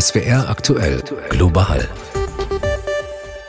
SWR 0.00 0.48
aktuell 0.48 1.02
global. 1.28 1.88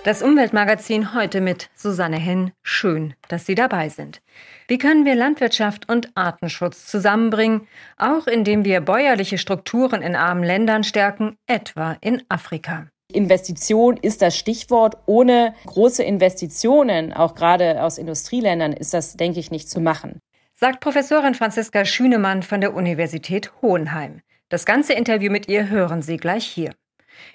Das 0.04 0.22
Umweltmagazin 0.22 1.14
heute 1.14 1.42
mit 1.42 1.70
Susanne 1.76 2.18
Henn. 2.18 2.52
Schön, 2.64 3.14
dass 3.28 3.46
Sie 3.46 3.56
dabei 3.56 3.90
sind. 3.90 4.22
Wie 4.68 4.78
können 4.78 5.06
wir 5.06 5.16
Landwirtschaft 5.16 5.90
und 5.90 6.12
Artenschutz 6.16 6.88
zusammenbringen, 6.88 7.68
auch 7.98 8.28
indem 8.28 8.66
wir 8.66 8.82
bäuerliche 8.82 9.38
Strukturen 9.38 10.02
in 10.02 10.16
armen 10.16 10.44
Ländern 10.44 10.84
stärken, 10.84 11.38
etwa 11.48 11.98
in 12.02 12.24
Afrika? 12.30 12.88
Investition 13.12 13.98
ist 13.98 14.22
das 14.22 14.38
Stichwort. 14.38 14.98
Ohne 15.06 15.54
große 15.66 16.04
Investitionen, 16.04 17.14
auch 17.14 17.36
gerade 17.36 17.84
aus 17.84 17.98
Industrieländern, 17.98 18.74
ist 18.74 18.94
das, 18.94 19.18
denke 19.18 19.40
ich, 19.40 19.52
nicht 19.52 19.70
zu 19.70 19.80
machen. 19.80 20.20
Sagt 20.56 20.80
Professorin 20.80 21.34
Franziska 21.34 21.86
Schünemann 21.86 22.44
von 22.44 22.62
der 22.62 22.74
Universität 22.74 23.52
Hohenheim. 23.62 24.22
Das 24.52 24.66
ganze 24.66 24.92
Interview 24.92 25.32
mit 25.32 25.48
ihr 25.48 25.70
hören 25.70 26.02
Sie 26.02 26.18
gleich 26.18 26.46
hier. 26.46 26.74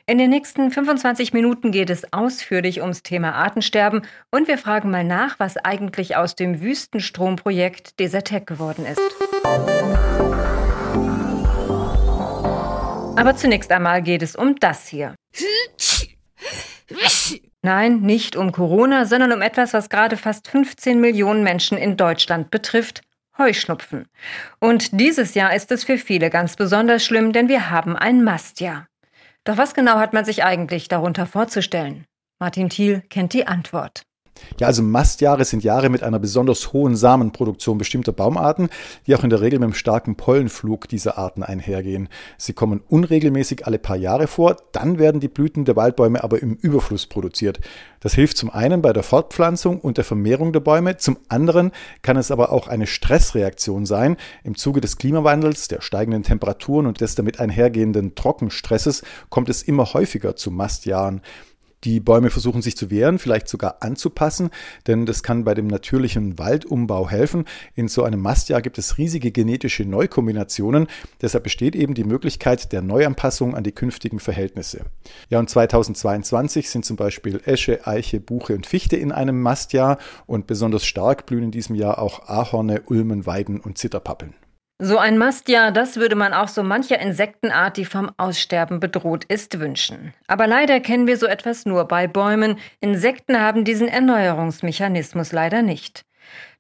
In 0.04 0.18
den 0.18 0.28
nächsten 0.28 0.70
25 0.70 1.32
Minuten 1.32 1.72
geht 1.72 1.88
es 1.88 2.12
ausführlich 2.12 2.82
ums 2.82 3.02
Thema 3.02 3.32
Artensterben 3.34 4.02
und 4.30 4.48
wir 4.48 4.58
fragen 4.58 4.90
mal 4.90 5.02
nach, 5.02 5.38
was 5.38 5.56
eigentlich 5.56 6.14
aus 6.16 6.34
dem 6.34 6.60
Wüstenstromprojekt 6.60 7.98
Desertec 7.98 8.46
geworden 8.46 8.84
ist. 8.84 9.00
Aber 13.18 13.34
zunächst 13.34 13.72
einmal 13.72 14.02
geht 14.02 14.20
es 14.20 14.36
um 14.36 14.56
das 14.56 14.86
hier. 14.86 15.14
Nein, 17.62 18.00
nicht 18.02 18.36
um 18.36 18.52
Corona, 18.52 19.06
sondern 19.06 19.32
um 19.32 19.40
etwas, 19.40 19.72
was 19.72 19.88
gerade 19.88 20.18
fast 20.18 20.48
15 20.48 21.00
Millionen 21.00 21.42
Menschen 21.42 21.78
in 21.78 21.96
Deutschland 21.96 22.50
betrifft. 22.50 23.00
Heuschnupfen. 23.38 24.08
Und 24.60 25.00
dieses 25.00 25.34
Jahr 25.34 25.54
ist 25.54 25.70
es 25.72 25.84
für 25.84 25.98
viele 25.98 26.30
ganz 26.30 26.56
besonders 26.56 27.04
schlimm, 27.04 27.32
denn 27.32 27.48
wir 27.48 27.70
haben 27.70 27.96
ein 27.96 28.24
Mastjahr. 28.24 28.86
Doch 29.44 29.56
was 29.56 29.74
genau 29.74 29.98
hat 29.98 30.12
man 30.12 30.24
sich 30.24 30.44
eigentlich 30.44 30.88
darunter 30.88 31.26
vorzustellen? 31.26 32.04
Martin 32.38 32.68
Thiel 32.68 33.02
kennt 33.08 33.32
die 33.32 33.46
Antwort. 33.46 34.02
Ja, 34.58 34.66
also 34.68 34.82
Mastjahre 34.82 35.44
sind 35.44 35.64
Jahre 35.64 35.88
mit 35.88 36.02
einer 36.02 36.18
besonders 36.18 36.72
hohen 36.72 36.96
Samenproduktion 36.96 37.78
bestimmter 37.78 38.12
Baumarten, 38.12 38.68
die 39.06 39.14
auch 39.14 39.24
in 39.24 39.30
der 39.30 39.40
Regel 39.40 39.58
mit 39.58 39.64
einem 39.64 39.74
starken 39.74 40.16
Pollenflug 40.16 40.88
dieser 40.88 41.18
Arten 41.18 41.42
einhergehen. 41.42 42.08
Sie 42.38 42.52
kommen 42.52 42.80
unregelmäßig 42.88 43.66
alle 43.66 43.78
paar 43.78 43.96
Jahre 43.96 44.26
vor, 44.26 44.56
dann 44.72 44.98
werden 44.98 45.20
die 45.20 45.28
Blüten 45.28 45.64
der 45.64 45.76
Waldbäume 45.76 46.22
aber 46.24 46.40
im 46.40 46.54
Überfluss 46.54 47.06
produziert. 47.06 47.60
Das 48.00 48.14
hilft 48.14 48.36
zum 48.36 48.50
einen 48.50 48.82
bei 48.82 48.92
der 48.92 49.02
Fortpflanzung 49.02 49.80
und 49.80 49.96
der 49.96 50.04
Vermehrung 50.04 50.52
der 50.52 50.60
Bäume, 50.60 50.96
zum 50.96 51.18
anderen 51.28 51.72
kann 52.02 52.16
es 52.16 52.30
aber 52.30 52.52
auch 52.52 52.68
eine 52.68 52.86
Stressreaktion 52.86 53.84
sein. 53.84 54.16
Im 54.44 54.56
Zuge 54.56 54.80
des 54.80 54.96
Klimawandels, 54.96 55.68
der 55.68 55.80
steigenden 55.80 56.22
Temperaturen 56.22 56.86
und 56.86 57.00
des 57.00 57.14
damit 57.14 57.40
einhergehenden 57.40 58.14
Trockenstresses 58.14 59.02
kommt 59.28 59.48
es 59.48 59.62
immer 59.62 59.92
häufiger 59.92 60.36
zu 60.36 60.50
Mastjahren. 60.50 61.20
Die 61.86 62.00
Bäume 62.00 62.30
versuchen 62.30 62.62
sich 62.62 62.76
zu 62.76 62.90
wehren, 62.90 63.20
vielleicht 63.20 63.46
sogar 63.46 63.76
anzupassen, 63.78 64.50
denn 64.88 65.06
das 65.06 65.22
kann 65.22 65.44
bei 65.44 65.54
dem 65.54 65.68
natürlichen 65.68 66.36
Waldumbau 66.36 67.08
helfen. 67.08 67.44
In 67.76 67.86
so 67.86 68.02
einem 68.02 68.20
Mastjahr 68.20 68.60
gibt 68.60 68.76
es 68.76 68.98
riesige 68.98 69.30
genetische 69.30 69.84
Neukombinationen. 69.84 70.88
Deshalb 71.22 71.44
besteht 71.44 71.76
eben 71.76 71.94
die 71.94 72.02
Möglichkeit 72.02 72.72
der 72.72 72.82
Neuanpassung 72.82 73.54
an 73.54 73.62
die 73.62 73.70
künftigen 73.70 74.18
Verhältnisse. 74.18 74.86
Ja, 75.30 75.38
und 75.38 75.48
2022 75.48 76.70
sind 76.70 76.84
zum 76.84 76.96
Beispiel 76.96 77.40
Esche, 77.44 77.86
Eiche, 77.86 78.18
Buche 78.18 78.56
und 78.56 78.66
Fichte 78.66 78.96
in 78.96 79.12
einem 79.12 79.40
Mastjahr 79.40 79.98
und 80.26 80.48
besonders 80.48 80.84
stark 80.84 81.24
blühen 81.26 81.44
in 81.44 81.50
diesem 81.52 81.76
Jahr 81.76 82.00
auch 82.00 82.28
Ahorne, 82.28 82.82
Ulmen, 82.86 83.26
Weiden 83.26 83.60
und 83.60 83.78
Zitterpappeln. 83.78 84.34
So 84.78 84.98
ein 84.98 85.16
Mastjahr, 85.16 85.72
das 85.72 85.96
würde 85.96 86.16
man 86.16 86.34
auch 86.34 86.48
so 86.48 86.62
mancher 86.62 86.98
Insektenart, 87.00 87.78
die 87.78 87.86
vom 87.86 88.10
Aussterben 88.18 88.78
bedroht 88.78 89.24
ist, 89.24 89.58
wünschen. 89.58 90.12
Aber 90.26 90.46
leider 90.46 90.80
kennen 90.80 91.06
wir 91.06 91.16
so 91.16 91.24
etwas 91.24 91.64
nur 91.64 91.86
bei 91.86 92.06
Bäumen. 92.06 92.58
Insekten 92.80 93.40
haben 93.40 93.64
diesen 93.64 93.88
Erneuerungsmechanismus 93.88 95.32
leider 95.32 95.62
nicht. 95.62 96.04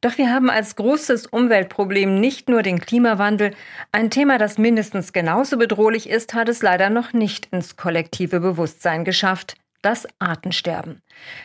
Doch 0.00 0.16
wir 0.16 0.32
haben 0.32 0.48
als 0.48 0.76
großes 0.76 1.26
Umweltproblem 1.26 2.18
nicht 2.18 2.48
nur 2.48 2.62
den 2.62 2.80
Klimawandel. 2.80 3.54
Ein 3.92 4.08
Thema, 4.08 4.38
das 4.38 4.56
mindestens 4.56 5.12
genauso 5.12 5.58
bedrohlich 5.58 6.08
ist, 6.08 6.32
hat 6.32 6.48
es 6.48 6.62
leider 6.62 6.88
noch 6.88 7.12
nicht 7.12 7.46
ins 7.52 7.76
kollektive 7.76 8.40
Bewusstsein 8.40 9.04
geschafft. 9.04 9.56
Das 9.82 10.08
Artensterben. 10.18 11.02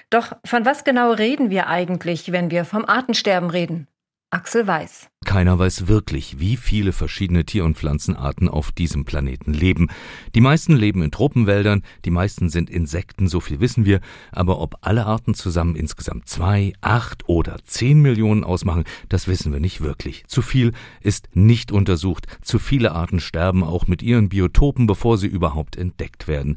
Doch 0.09 0.37
von 0.45 0.65
was 0.65 0.85
genau 0.85 1.11
reden 1.11 1.49
wir 1.49 1.67
eigentlich, 1.67 2.31
wenn 2.31 2.49
wir 2.49 2.63
vom 2.63 2.85
Artensterben 2.85 3.49
reden? 3.49 3.87
Axel 4.33 4.65
Weiß. 4.65 5.09
Keiner 5.25 5.59
weiß 5.59 5.89
wirklich, 5.89 6.39
wie 6.39 6.55
viele 6.55 6.93
verschiedene 6.93 7.43
Tier- 7.43 7.65
und 7.65 7.77
Pflanzenarten 7.77 8.47
auf 8.47 8.71
diesem 8.71 9.03
Planeten 9.03 9.53
leben. 9.53 9.89
Die 10.35 10.39
meisten 10.39 10.73
leben 10.73 11.03
in 11.03 11.11
Tropenwäldern, 11.11 11.83
die 12.05 12.11
meisten 12.11 12.47
sind 12.47 12.69
Insekten, 12.69 13.27
so 13.27 13.41
viel 13.41 13.59
wissen 13.59 13.83
wir, 13.83 13.99
aber 14.31 14.59
ob 14.59 14.77
alle 14.79 15.05
Arten 15.05 15.33
zusammen 15.33 15.75
insgesamt 15.75 16.29
zwei, 16.29 16.71
acht 16.79 17.27
oder 17.27 17.57
zehn 17.65 18.01
Millionen 18.01 18.45
ausmachen, 18.45 18.85
das 19.09 19.27
wissen 19.27 19.51
wir 19.51 19.59
nicht 19.59 19.81
wirklich. 19.81 20.23
Zu 20.27 20.41
viel 20.41 20.71
ist 21.01 21.27
nicht 21.33 21.73
untersucht, 21.73 22.25
zu 22.41 22.57
viele 22.57 22.93
Arten 22.93 23.19
sterben 23.19 23.65
auch 23.65 23.87
mit 23.87 24.01
ihren 24.01 24.29
Biotopen, 24.29 24.87
bevor 24.87 25.17
sie 25.17 25.27
überhaupt 25.27 25.75
entdeckt 25.75 26.29
werden. 26.29 26.55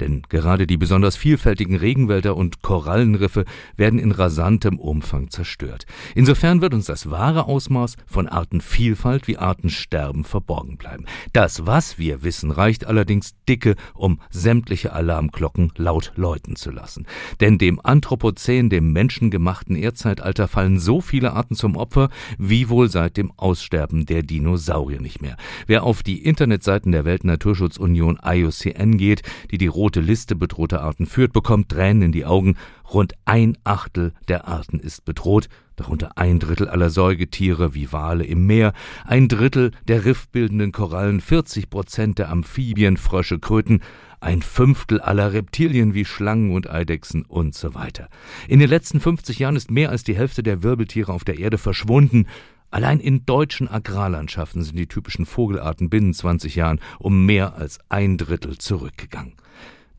Denn 0.00 0.22
gerade 0.28 0.66
die 0.66 0.76
besonders 0.76 1.16
vielfältigen 1.16 1.76
Regenwälder 1.76 2.36
und 2.36 2.62
Korallenriffe 2.62 3.44
werden 3.76 3.98
in 3.98 4.12
rasantem 4.12 4.78
Umfang 4.78 5.30
zerstört. 5.30 5.86
Insofern 6.14 6.60
wird 6.60 6.74
uns 6.74 6.86
das 6.86 7.10
wahre 7.10 7.46
Ausmaß 7.46 7.96
von 8.06 8.28
Artenvielfalt 8.28 9.28
wie 9.28 9.38
Artensterben 9.38 10.24
verborgen 10.24 10.76
bleiben. 10.76 11.06
Das, 11.32 11.66
was 11.66 11.98
wir 11.98 12.22
wissen, 12.22 12.50
reicht 12.50 12.86
allerdings 12.86 13.34
dicke, 13.48 13.76
um 13.94 14.20
sämtliche 14.30 14.92
Alarmglocken 14.92 15.72
laut 15.76 16.12
läuten 16.16 16.56
zu 16.56 16.70
lassen. 16.70 17.06
Denn 17.40 17.58
dem 17.58 17.80
Anthropozän, 17.82 18.70
dem 18.70 18.92
menschengemachten 18.92 19.76
Erdzeitalter, 19.76 20.48
fallen 20.48 20.78
so 20.78 21.00
viele 21.00 21.32
Arten 21.32 21.54
zum 21.54 21.76
Opfer, 21.76 22.10
wie 22.38 22.68
wohl 22.68 22.88
seit 22.88 23.16
dem 23.16 23.32
Aussterben 23.36 24.06
der 24.06 24.22
Dinosaurier 24.22 25.00
nicht 25.00 25.22
mehr. 25.22 25.36
Wer 25.66 25.84
auf 25.84 26.02
die 26.02 26.24
Internetseiten 26.24 26.92
der 26.92 27.04
Weltnaturschutzunion 27.04 28.18
IUCN 28.24 28.96
geht, 28.96 29.22
die 29.50 29.58
die 29.58 29.66
rote 29.84 30.00
Liste 30.00 30.34
bedrohter 30.34 30.80
Arten 30.80 31.04
führt, 31.04 31.34
bekommt 31.34 31.68
Tränen 31.68 32.04
in 32.04 32.12
die 32.12 32.24
Augen. 32.24 32.56
Rund 32.90 33.12
ein 33.26 33.58
Achtel 33.64 34.14
der 34.28 34.48
Arten 34.48 34.78
ist 34.80 35.04
bedroht, 35.04 35.50
darunter 35.76 36.16
ein 36.16 36.38
Drittel 36.38 36.70
aller 36.70 36.88
Säugetiere 36.88 37.74
wie 37.74 37.92
Wale 37.92 38.24
im 38.24 38.46
Meer, 38.46 38.72
ein 39.04 39.28
Drittel 39.28 39.72
der 39.86 40.06
riffbildenden 40.06 40.72
Korallen, 40.72 41.20
40 41.20 41.68
Prozent 41.68 42.18
der 42.18 42.30
Amphibien, 42.30 42.96
Frösche, 42.96 43.38
Kröten, 43.38 43.82
ein 44.24 44.42
Fünftel 44.42 45.00
aller 45.00 45.32
Reptilien 45.32 45.94
wie 45.94 46.04
Schlangen 46.04 46.52
und 46.52 46.68
Eidechsen 46.68 47.24
und 47.24 47.54
so 47.54 47.74
weiter. 47.74 48.08
In 48.48 48.58
den 48.58 48.68
letzten 48.68 48.98
50 48.98 49.38
Jahren 49.38 49.56
ist 49.56 49.70
mehr 49.70 49.90
als 49.90 50.02
die 50.02 50.16
Hälfte 50.16 50.42
der 50.42 50.62
Wirbeltiere 50.62 51.12
auf 51.12 51.24
der 51.24 51.38
Erde 51.38 51.58
verschwunden. 51.58 52.26
Allein 52.70 52.98
in 53.00 53.26
deutschen 53.26 53.68
Agrarlandschaften 53.68 54.62
sind 54.62 54.76
die 54.76 54.88
typischen 54.88 55.26
Vogelarten 55.26 55.90
binnen 55.90 56.14
20 56.14 56.56
Jahren 56.56 56.80
um 56.98 57.26
mehr 57.26 57.54
als 57.54 57.78
ein 57.88 58.18
Drittel 58.18 58.58
zurückgegangen. 58.58 59.34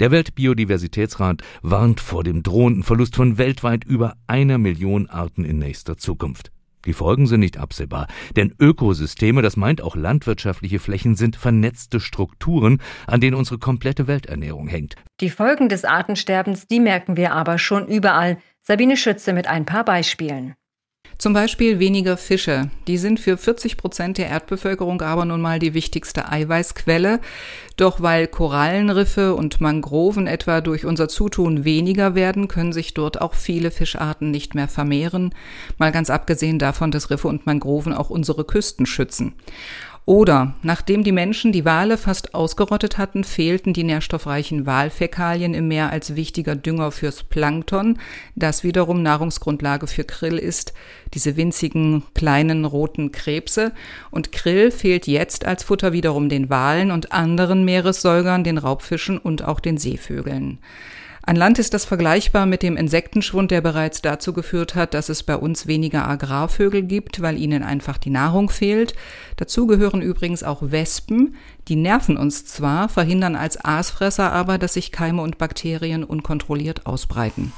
Der 0.01 0.11
Weltbiodiversitätsrat 0.11 1.41
warnt 1.61 2.01
vor 2.01 2.25
dem 2.25 2.43
drohenden 2.43 2.83
Verlust 2.83 3.15
von 3.15 3.37
weltweit 3.37 3.85
über 3.85 4.17
einer 4.27 4.57
Million 4.57 5.07
Arten 5.07 5.45
in 5.45 5.57
nächster 5.59 5.97
Zukunft. 5.97 6.51
Die 6.85 6.93
Folgen 6.93 7.27
sind 7.27 7.39
nicht 7.39 7.57
absehbar, 7.57 8.07
denn 8.35 8.53
Ökosysteme, 8.59 9.41
das 9.41 9.57
meint 9.57 9.81
auch 9.81 9.95
landwirtschaftliche 9.95 10.79
Flächen, 10.79 11.15
sind 11.15 11.35
vernetzte 11.35 11.99
Strukturen, 11.99 12.81
an 13.07 13.21
denen 13.21 13.35
unsere 13.35 13.57
komplette 13.57 14.07
Welternährung 14.07 14.67
hängt. 14.67 14.95
Die 15.19 15.29
Folgen 15.29 15.69
des 15.69 15.85
Artensterbens, 15.85 16.67
die 16.67 16.79
merken 16.79 17.17
wir 17.17 17.33
aber 17.33 17.57
schon 17.57 17.87
überall. 17.87 18.37
Sabine 18.61 18.97
Schütze 18.97 19.33
mit 19.33 19.47
ein 19.47 19.65
paar 19.65 19.85
Beispielen. 19.85 20.55
Zum 21.17 21.33
Beispiel 21.33 21.79
weniger 21.79 22.17
Fische. 22.17 22.69
Die 22.87 22.97
sind 22.97 23.19
für 23.19 23.37
40 23.37 23.77
Prozent 23.77 24.17
der 24.17 24.27
Erdbevölkerung 24.27 25.01
aber 25.01 25.23
nun 25.25 25.41
mal 25.41 25.59
die 25.59 25.73
wichtigste 25.73 26.29
Eiweißquelle. 26.29 27.19
Doch 27.77 28.01
weil 28.01 28.27
Korallenriffe 28.27 29.33
und 29.33 29.61
Mangroven 29.61 30.27
etwa 30.27 30.61
durch 30.61 30.85
unser 30.85 31.07
Zutun 31.07 31.63
weniger 31.63 32.15
werden, 32.15 32.47
können 32.47 32.73
sich 32.73 32.93
dort 32.93 33.21
auch 33.21 33.33
viele 33.33 33.71
Fischarten 33.71 34.29
nicht 34.29 34.55
mehr 34.55 34.67
vermehren. 34.67 35.33
Mal 35.77 35.91
ganz 35.91 36.09
abgesehen 36.09 36.59
davon, 36.59 36.91
dass 36.91 37.09
Riffe 37.09 37.27
und 37.29 37.45
Mangroven 37.45 37.93
auch 37.93 38.09
unsere 38.09 38.43
Küsten 38.43 38.85
schützen. 38.85 39.33
Oder 40.05 40.53
nachdem 40.61 41.03
die 41.03 41.11
Menschen 41.11 41.51
die 41.51 41.65
Wale 41.65 41.97
fast 41.97 42.35
ausgerottet 42.35 42.99
hatten, 42.99 43.23
fehlten 43.23 43.73
die 43.73 43.83
nährstoffreichen 43.83 44.67
Walfäkalien 44.67 45.55
im 45.55 45.67
Meer 45.67 45.89
als 45.89 46.15
wichtiger 46.15 46.55
Dünger 46.55 46.91
fürs 46.91 47.23
Plankton, 47.23 47.97
das 48.35 48.63
wiederum 48.63 49.01
Nahrungsgrundlage 49.01 49.87
für 49.87 50.03
Krill 50.03 50.37
ist, 50.37 50.73
diese 51.15 51.37
winzigen 51.37 52.03
kleinen 52.13 52.65
roten 52.65 53.11
Krebse. 53.11 53.71
Und 54.11 54.31
Krill 54.31 54.69
fehlt 54.69 55.07
jetzt 55.07 55.45
als 55.45 55.63
Futter 55.63 55.91
wiederum 55.91 56.29
den 56.29 56.51
Walen 56.51 56.91
und 56.91 57.11
anderen 57.11 57.65
Meeressäugern, 57.65 58.43
den 58.43 58.59
Raubfischen 58.59 59.17
und 59.17 59.43
auch 59.43 59.59
den 59.59 59.79
Seevögeln. 59.79 60.59
An 61.27 61.35
Land 61.35 61.57
ist 61.57 61.73
das 61.73 61.85
vergleichbar 61.85 62.45
mit 62.45 62.61
dem 62.61 62.77
Insektenschwund, 62.77 63.49
der 63.49 63.61
bereits 63.61 64.03
dazu 64.03 64.31
geführt 64.31 64.75
hat, 64.75 64.93
dass 64.93 65.09
es 65.09 65.23
bei 65.23 65.35
uns 65.35 65.65
weniger 65.65 66.07
Agrarvögel 66.07 66.83
gibt, 66.83 67.19
weil 67.19 67.39
ihnen 67.39 67.63
einfach 67.63 67.97
die 67.97 68.11
Nahrung 68.11 68.51
fehlt. 68.51 68.93
Dazu 69.35 69.65
gehören 69.65 70.03
übrigens 70.03 70.43
auch 70.43 70.61
Wespen. 70.61 71.35
Die 71.67 71.75
nerven 71.75 72.17
uns 72.17 72.45
zwar, 72.45 72.89
verhindern 72.89 73.35
als 73.35 73.63
Aasfresser 73.63 74.31
aber, 74.31 74.59
dass 74.59 74.75
sich 74.75 74.91
Keime 74.91 75.23
und 75.23 75.39
Bakterien 75.39 76.03
unkontrolliert 76.03 76.85
ausbreiten. 76.85 77.51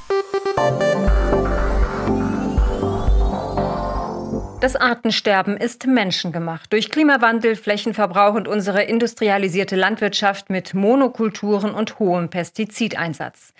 Das 4.67 4.75
Artensterben 4.75 5.55
ist 5.55 5.87
menschengemacht. 5.87 6.73
Durch 6.73 6.89
Klimawandel, 6.89 7.55
Flächenverbrauch 7.55 8.33
und 8.33 8.49
unsere 8.49 8.83
industrialisierte 8.83 9.77
Landwirtschaft 9.77 10.49
mit 10.49 10.73
Monokulturen 10.73 11.71
und 11.71 11.99
hohem 11.99 12.29
Pestizideinsatz. 12.29 13.53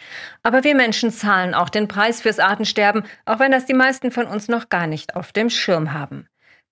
Aber 0.44 0.66
wir 0.66 0.76
Menschen 0.76 1.10
zahlen 1.10 1.54
auch 1.54 1.70
den 1.70 1.88
Preis 1.88 2.20
fürs 2.20 2.40
Artensterben, 2.40 3.06
auch 3.24 3.40
wenn 3.40 3.54
das 3.54 3.66
die 3.66 3.74
meisten 3.74 4.12
von 4.12 4.26
uns 4.26 4.50
noch 4.50 4.68
gar 4.68 4.86
nicht 4.86 5.16
auf 5.16 5.32
dem 5.32 5.50
Schirm 5.50 5.94
haben. 5.94 6.28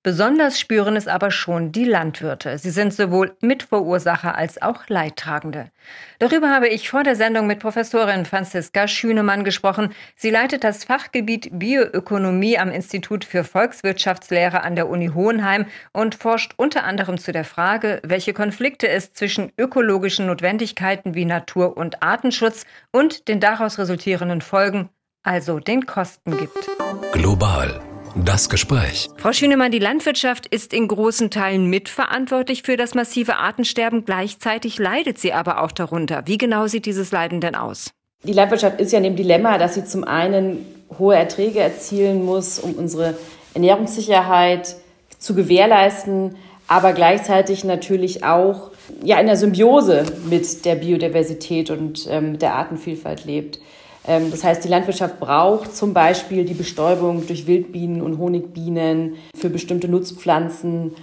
Besonders 0.06 0.60
spüren 0.60 0.96
es 0.98 1.08
aber 1.08 1.32
schon 1.32 1.72
die 1.72 1.84
Landwirte. 1.84 2.60
Sie 2.60 2.70
sind 2.70 2.94
sowohl 2.94 3.36
Mitverursacher 3.42 4.36
als 4.36 4.62
auch 4.62 4.88
Leidtragende. 4.88 5.72
Darüber 6.20 6.52
habe 6.52 6.68
ich 6.68 6.92
vor 6.92 7.02
der 7.02 7.16
Sendung 7.16 7.48
mit 7.48 7.58
Professorin 7.58 8.26
Franziska 8.26 8.88
Schünemann 8.88 9.44
gesprochen. 9.44 9.96
Sie 10.16 10.30
leitet 10.30 10.64
das 10.64 10.84
Fachgebiet 10.84 11.50
Bioökonomie 11.54 12.60
am 12.60 12.70
Institut 12.70 13.26
für 13.26 13.44
Volkswirtschaftslehre 13.44 14.62
an 14.62 14.76
der 14.76 14.90
Uni 14.90 15.08
Hohenheim 15.08 15.66
und 15.92 16.14
forscht 16.14 16.54
unter 16.56 16.84
anderem 16.84 17.18
zu 17.18 17.32
der 17.32 17.44
Frage, 17.44 18.00
welche 18.04 18.34
Konflikte 18.34 18.88
es 18.88 19.12
zwischen 19.14 19.54
ökologischen 19.58 20.28
Notwendigkeiten 20.28 21.16
wie 21.16 21.26
Natur- 21.26 21.78
und 21.78 22.04
Artenschutz 22.04 22.68
und 22.92 23.28
den 23.28 23.40
daraus 23.40 23.80
resultierenden 23.80 24.42
Folgen, 24.42 24.90
also 25.24 25.58
den 25.60 25.88
Kosten 25.88 26.38
gibt. 26.38 26.70
Global 27.12 27.82
das 28.16 28.50
Gespräch. 28.50 29.10
Frau 29.18 29.34
Schünemann, 29.34 29.72
die 29.72 29.80
Landwirtschaft 29.80 30.48
ist 30.48 30.74
in 30.74 30.88
großen 30.88 31.32
Teilen 31.32 31.70
mitverantwortlich 31.70 32.64
für 32.64 32.78
das 32.78 32.96
massive 32.96 33.38
Artensterben. 33.38 34.06
Gleichzeitig 34.06 34.78
leidet 34.78 35.18
sie 35.18 35.34
aber 35.34 35.62
auch 35.62 35.72
darunter. 35.72 36.24
Wie 36.26 36.38
genau 36.38 36.68
sieht 36.68 36.86
dieses 36.86 37.12
Leiden 37.12 37.42
denn 37.42 37.56
aus? 37.56 37.92
Die 38.24 38.34
Landwirtschaft 38.34 38.80
ist 38.80 38.92
ja 38.92 38.98
in 38.98 39.04
dem 39.04 39.16
Dilemma, 39.16 39.58
dass 39.58 39.76
sie 39.76 39.86
zum 39.86 40.04
einen 40.04 40.66
hohe 40.98 41.16
Erträge 41.16 41.60
erzielen 41.60 42.26
muss, 42.26 42.60
um 42.60 42.74
unsere 42.74 43.16
Ernährungssicherheit 43.54 44.76
zu 45.20 45.36
gewährleisten, 45.36 46.36
aber 46.68 46.94
gleichzeitig 46.94 47.64
natürlich 47.64 48.24
auch 48.24 48.72
ja, 49.04 49.20
in 49.20 49.28
der 49.28 49.38
Symbiose 49.38 50.06
mit 50.30 50.66
der 50.66 50.76
Biodiversität 50.76 51.70
und 51.70 52.08
ähm, 52.10 52.40
der 52.40 52.56
Artenvielfalt 52.56 53.26
lebt. 53.26 53.60
Ähm, 54.08 54.32
das 54.32 54.44
heißt, 54.44 54.64
die 54.64 54.70
Landwirtschaft 54.70 55.20
braucht 55.20 55.76
zum 55.76 55.94
Beispiel 55.94 56.46
die 56.46 56.54
Bestäubung 56.54 57.26
durch 57.28 57.48
Wildbienen 57.48 58.02
und 58.02 58.18
Honigbienen 58.18 59.16
für 59.36 59.50
bestimmte 59.50 59.88
Nutzpflanzen 59.88 60.94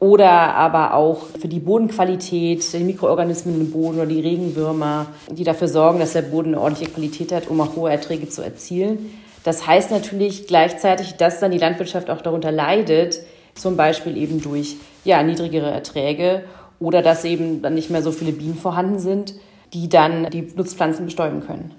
oder 0.00 0.30
aber 0.30 0.94
auch 0.94 1.26
für 1.40 1.48
die 1.48 1.58
Bodenqualität, 1.58 2.72
die 2.72 2.84
Mikroorganismen 2.84 3.60
im 3.60 3.70
Boden 3.72 3.96
oder 3.96 4.06
die 4.06 4.20
Regenwürmer, 4.20 5.06
die 5.30 5.42
dafür 5.42 5.66
sorgen, 5.66 5.98
dass 5.98 6.12
der 6.12 6.22
Boden 6.22 6.54
eine 6.54 6.60
ordentliche 6.60 6.92
Qualität 6.92 7.32
hat, 7.32 7.48
um 7.48 7.60
auch 7.60 7.74
hohe 7.74 7.90
Erträge 7.90 8.28
zu 8.28 8.42
erzielen. 8.42 9.10
Das 9.42 9.66
heißt 9.66 9.90
natürlich 9.90 10.46
gleichzeitig, 10.46 11.14
dass 11.14 11.40
dann 11.40 11.50
die 11.50 11.58
Landwirtschaft 11.58 12.10
auch 12.10 12.20
darunter 12.20 12.52
leidet, 12.52 13.20
zum 13.54 13.76
Beispiel 13.76 14.16
eben 14.16 14.40
durch 14.40 14.76
ja, 15.04 15.22
niedrigere 15.24 15.70
Erträge 15.70 16.44
oder 16.78 17.02
dass 17.02 17.24
eben 17.24 17.60
dann 17.60 17.74
nicht 17.74 17.90
mehr 17.90 18.02
so 18.02 18.12
viele 18.12 18.32
Bienen 18.32 18.54
vorhanden 18.54 19.00
sind, 19.00 19.34
die 19.72 19.88
dann 19.88 20.30
die 20.30 20.42
Nutzpflanzen 20.54 21.06
bestäuben 21.06 21.40
können. 21.44 21.74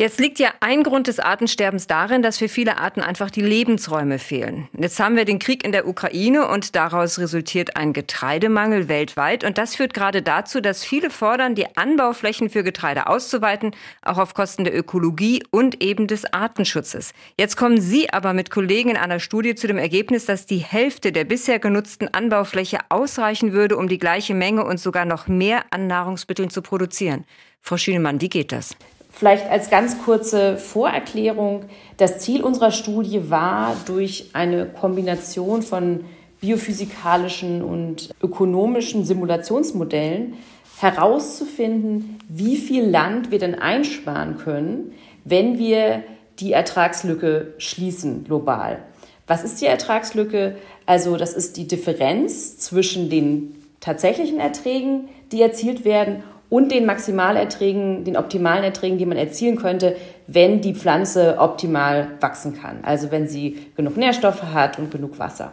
Jetzt 0.00 0.18
liegt 0.18 0.38
ja 0.38 0.54
ein 0.60 0.82
Grund 0.82 1.08
des 1.08 1.20
Artensterbens 1.20 1.86
darin, 1.86 2.22
dass 2.22 2.38
für 2.38 2.48
viele 2.48 2.78
Arten 2.78 3.02
einfach 3.02 3.30
die 3.30 3.42
Lebensräume 3.42 4.18
fehlen. 4.18 4.66
Jetzt 4.72 4.98
haben 4.98 5.14
wir 5.14 5.26
den 5.26 5.38
Krieg 5.38 5.62
in 5.62 5.72
der 5.72 5.86
Ukraine 5.86 6.48
und 6.48 6.74
daraus 6.74 7.18
resultiert 7.18 7.76
ein 7.76 7.92
Getreidemangel 7.92 8.88
weltweit. 8.88 9.44
Und 9.44 9.58
das 9.58 9.76
führt 9.76 9.92
gerade 9.92 10.22
dazu, 10.22 10.62
dass 10.62 10.84
viele 10.86 11.10
fordern, 11.10 11.54
die 11.54 11.76
Anbauflächen 11.76 12.48
für 12.48 12.64
Getreide 12.64 13.08
auszuweiten, 13.08 13.72
auch 14.00 14.16
auf 14.16 14.32
Kosten 14.32 14.64
der 14.64 14.74
Ökologie 14.74 15.42
und 15.50 15.82
eben 15.82 16.06
des 16.06 16.32
Artenschutzes. 16.32 17.12
Jetzt 17.38 17.58
kommen 17.58 17.78
Sie 17.78 18.10
aber 18.10 18.32
mit 18.32 18.50
Kollegen 18.50 18.88
in 18.88 18.96
einer 18.96 19.20
Studie 19.20 19.54
zu 19.54 19.66
dem 19.66 19.76
Ergebnis, 19.76 20.24
dass 20.24 20.46
die 20.46 20.56
Hälfte 20.56 21.12
der 21.12 21.24
bisher 21.24 21.58
genutzten 21.58 22.08
Anbaufläche 22.08 22.78
ausreichen 22.88 23.52
würde, 23.52 23.76
um 23.76 23.86
die 23.86 23.98
gleiche 23.98 24.34
Menge 24.34 24.64
und 24.64 24.80
sogar 24.80 25.04
noch 25.04 25.28
mehr 25.28 25.64
an 25.68 25.88
Nahrungsmitteln 25.88 26.48
zu 26.48 26.62
produzieren. 26.62 27.26
Frau 27.60 27.76
Schünemann, 27.76 28.22
wie 28.22 28.30
geht 28.30 28.50
das? 28.50 28.74
Vielleicht 29.10 29.50
als 29.50 29.70
ganz 29.70 30.02
kurze 30.02 30.56
Vorerklärung. 30.56 31.64
Das 31.96 32.20
Ziel 32.20 32.42
unserer 32.42 32.70
Studie 32.70 33.28
war, 33.28 33.76
durch 33.86 34.30
eine 34.32 34.66
Kombination 34.66 35.62
von 35.62 36.04
biophysikalischen 36.40 37.62
und 37.62 38.10
ökonomischen 38.22 39.04
Simulationsmodellen 39.04 40.34
herauszufinden, 40.80 42.18
wie 42.28 42.56
viel 42.56 42.84
Land 42.88 43.30
wir 43.30 43.38
denn 43.38 43.54
einsparen 43.54 44.38
können, 44.38 44.92
wenn 45.24 45.58
wir 45.58 46.02
die 46.38 46.52
Ertragslücke 46.52 47.54
schließen 47.58 48.24
global. 48.24 48.78
Was 49.26 49.44
ist 49.44 49.60
die 49.60 49.66
Ertragslücke? 49.66 50.56
Also 50.86 51.16
das 51.16 51.34
ist 51.34 51.56
die 51.56 51.68
Differenz 51.68 52.58
zwischen 52.58 53.10
den 53.10 53.54
tatsächlichen 53.80 54.40
Erträgen, 54.40 55.08
die 55.32 55.42
erzielt 55.42 55.84
werden, 55.84 56.22
und 56.50 56.72
den 56.72 56.84
Maximalerträgen, 56.84 58.04
den 58.04 58.16
optimalen 58.16 58.64
Erträgen, 58.64 58.98
die 58.98 59.06
man 59.06 59.16
erzielen 59.16 59.56
könnte, 59.56 59.96
wenn 60.26 60.60
die 60.60 60.74
Pflanze 60.74 61.36
optimal 61.38 62.08
wachsen 62.20 62.60
kann. 62.60 62.80
Also 62.82 63.10
wenn 63.10 63.28
sie 63.28 63.66
genug 63.76 63.96
Nährstoffe 63.96 64.42
hat 64.42 64.78
und 64.78 64.90
genug 64.90 65.18
Wasser. 65.18 65.52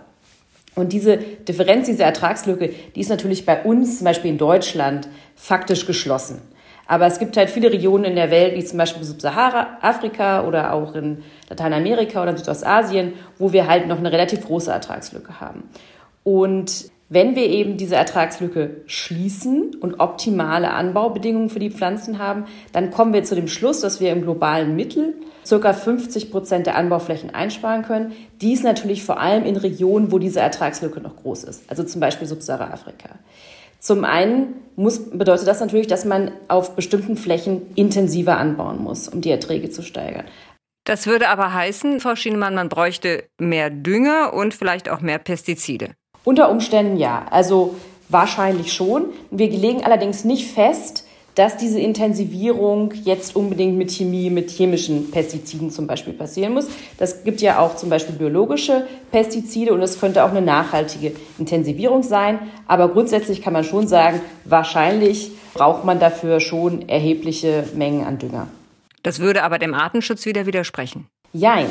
Und 0.75 0.93
diese 0.93 1.17
Differenz, 1.17 1.87
diese 1.87 2.03
Ertragslücke, 2.03 2.71
die 2.95 2.99
ist 2.99 3.09
natürlich 3.09 3.45
bei 3.45 3.63
uns, 3.63 3.99
zum 3.99 4.05
Beispiel 4.05 4.31
in 4.31 4.37
Deutschland, 4.37 5.07
faktisch 5.35 5.85
geschlossen. 5.85 6.41
Aber 6.87 7.05
es 7.05 7.19
gibt 7.19 7.35
halt 7.35 7.49
viele 7.49 7.71
Regionen 7.71 8.05
in 8.05 8.15
der 8.15 8.31
Welt, 8.31 8.55
wie 8.55 8.63
zum 8.63 8.77
Beispiel 8.77 9.03
Subsahara-Afrika 9.03 10.47
oder 10.47 10.73
auch 10.73 10.95
in 10.95 11.23
Lateinamerika 11.49 12.23
oder 12.23 12.35
Südostasien, 12.37 13.13
wo 13.37 13.51
wir 13.51 13.67
halt 13.67 13.87
noch 13.87 13.97
eine 13.97 14.11
relativ 14.11 14.45
große 14.45 14.71
Ertragslücke 14.71 15.39
haben. 15.41 15.63
Und 16.23 16.91
wenn 17.09 17.35
wir 17.35 17.47
eben 17.47 17.77
diese 17.77 17.95
Ertragslücke 17.95 18.81
schließen 18.85 19.75
und 19.79 19.99
optimale 19.99 20.71
Anbaubedingungen 20.71 21.49
für 21.49 21.59
die 21.59 21.69
Pflanzen 21.69 22.19
haben, 22.19 22.45
dann 22.73 22.91
kommen 22.91 23.13
wir 23.13 23.23
zu 23.23 23.35
dem 23.35 23.47
Schluss, 23.47 23.79
dass 23.79 24.01
wir 24.01 24.11
im 24.11 24.23
globalen 24.23 24.75
Mittel 24.75 25.13
circa 25.45 25.71
50 25.71 26.31
Prozent 26.31 26.67
der 26.67 26.75
Anbauflächen 26.75 27.33
einsparen 27.33 27.83
können. 27.83 28.11
Dies 28.41 28.63
natürlich 28.63 29.03
vor 29.03 29.19
allem 29.19 29.45
in 29.45 29.55
Regionen, 29.55 30.11
wo 30.11 30.19
diese 30.19 30.41
Ertragslücke 30.41 30.99
noch 30.99 31.15
groß 31.15 31.45
ist, 31.45 31.63
also 31.69 31.83
zum 31.83 32.01
Beispiel 32.01 32.27
Subsahara-Afrika. 32.27 33.09
Zum 33.79 34.03
einen 34.03 34.55
muss, 34.75 35.09
bedeutet 35.09 35.47
das 35.47 35.61
natürlich, 35.61 35.87
dass 35.87 36.03
man 36.03 36.31
auf 36.49 36.75
bestimmten 36.75 37.15
Flächen 37.15 37.61
intensiver 37.75 38.37
anbauen 38.37 38.83
muss, 38.83 39.07
um 39.07 39.21
die 39.21 39.31
Erträge 39.31 39.69
zu 39.69 39.81
steigern. 39.81 40.25
Das 40.83 41.05
würde 41.05 41.29
aber 41.29 41.53
heißen, 41.53 41.99
Frau 41.99 42.15
Schienemann, 42.15 42.55
man 42.55 42.69
bräuchte 42.69 43.25
mehr 43.37 43.69
Dünger 43.69 44.33
und 44.33 44.53
vielleicht 44.53 44.89
auch 44.89 45.01
mehr 45.01 45.19
Pestizide. 45.19 45.91
Unter 46.27 46.51
Umständen 46.51 46.97
ja, 46.97 47.25
also 47.31 47.75
wahrscheinlich 48.09 48.73
schon. 48.73 49.05
Wir 49.31 49.49
legen 49.49 49.85
allerdings 49.85 50.25
nicht 50.25 50.51
fest, 50.51 51.05
dass 51.35 51.55
diese 51.55 51.79
Intensivierung 51.79 52.93
jetzt 53.05 53.33
unbedingt 53.33 53.77
mit 53.77 53.91
Chemie, 53.91 54.29
mit 54.29 54.49
chemischen 54.49 55.09
Pestiziden 55.09 55.71
zum 55.71 55.87
Beispiel 55.87 56.11
passieren 56.11 56.53
muss. 56.53 56.67
Das 56.97 57.23
gibt 57.23 57.39
ja 57.39 57.59
auch 57.59 57.77
zum 57.77 57.89
Beispiel 57.89 58.15
biologische 58.15 58.87
Pestizide 59.09 59.73
und 59.73 59.81
es 59.81 60.01
könnte 60.01 60.25
auch 60.25 60.31
eine 60.31 60.41
nachhaltige 60.41 61.13
Intensivierung 61.39 62.03
sein. 62.03 62.39
Aber 62.67 62.89
grundsätzlich 62.89 63.41
kann 63.41 63.53
man 63.53 63.63
schon 63.63 63.87
sagen, 63.87 64.19
wahrscheinlich 64.43 65.31
braucht 65.53 65.85
man 65.85 65.97
dafür 65.97 66.41
schon 66.41 66.89
erhebliche 66.89 67.63
Mengen 67.73 68.03
an 68.03 68.17
Dünger. 68.19 68.47
Das 69.01 69.21
würde 69.21 69.43
aber 69.43 69.59
dem 69.59 69.73
Artenschutz 69.73 70.25
wieder 70.25 70.45
widersprechen. 70.45 71.07
Jein. 71.31 71.67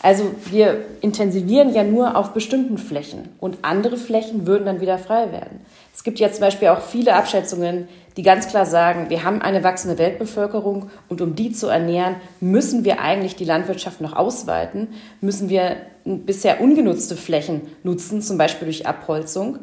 Also 0.00 0.30
wir 0.48 0.84
intensivieren 1.00 1.74
ja 1.74 1.82
nur 1.82 2.16
auf 2.16 2.32
bestimmten 2.32 2.78
Flächen 2.78 3.30
und 3.40 3.58
andere 3.62 3.96
Flächen 3.96 4.46
würden 4.46 4.66
dann 4.66 4.80
wieder 4.80 4.96
frei 4.96 5.32
werden. 5.32 5.60
Es 5.92 6.04
gibt 6.04 6.20
ja 6.20 6.30
zum 6.30 6.40
Beispiel 6.42 6.68
auch 6.68 6.80
viele 6.80 7.14
Abschätzungen, 7.14 7.88
die 8.16 8.22
ganz 8.22 8.46
klar 8.46 8.64
sagen, 8.64 9.10
wir 9.10 9.24
haben 9.24 9.42
eine 9.42 9.64
wachsende 9.64 9.98
Weltbevölkerung 9.98 10.90
und 11.08 11.20
um 11.20 11.34
die 11.34 11.52
zu 11.52 11.66
ernähren, 11.66 12.16
müssen 12.40 12.84
wir 12.84 13.00
eigentlich 13.00 13.34
die 13.34 13.44
Landwirtschaft 13.44 14.00
noch 14.00 14.14
ausweiten, 14.14 14.88
müssen 15.20 15.48
wir 15.48 15.76
bisher 16.04 16.60
ungenutzte 16.60 17.16
Flächen 17.16 17.62
nutzen, 17.82 18.22
zum 18.22 18.38
Beispiel 18.38 18.66
durch 18.66 18.86
Abholzung. 18.86 19.58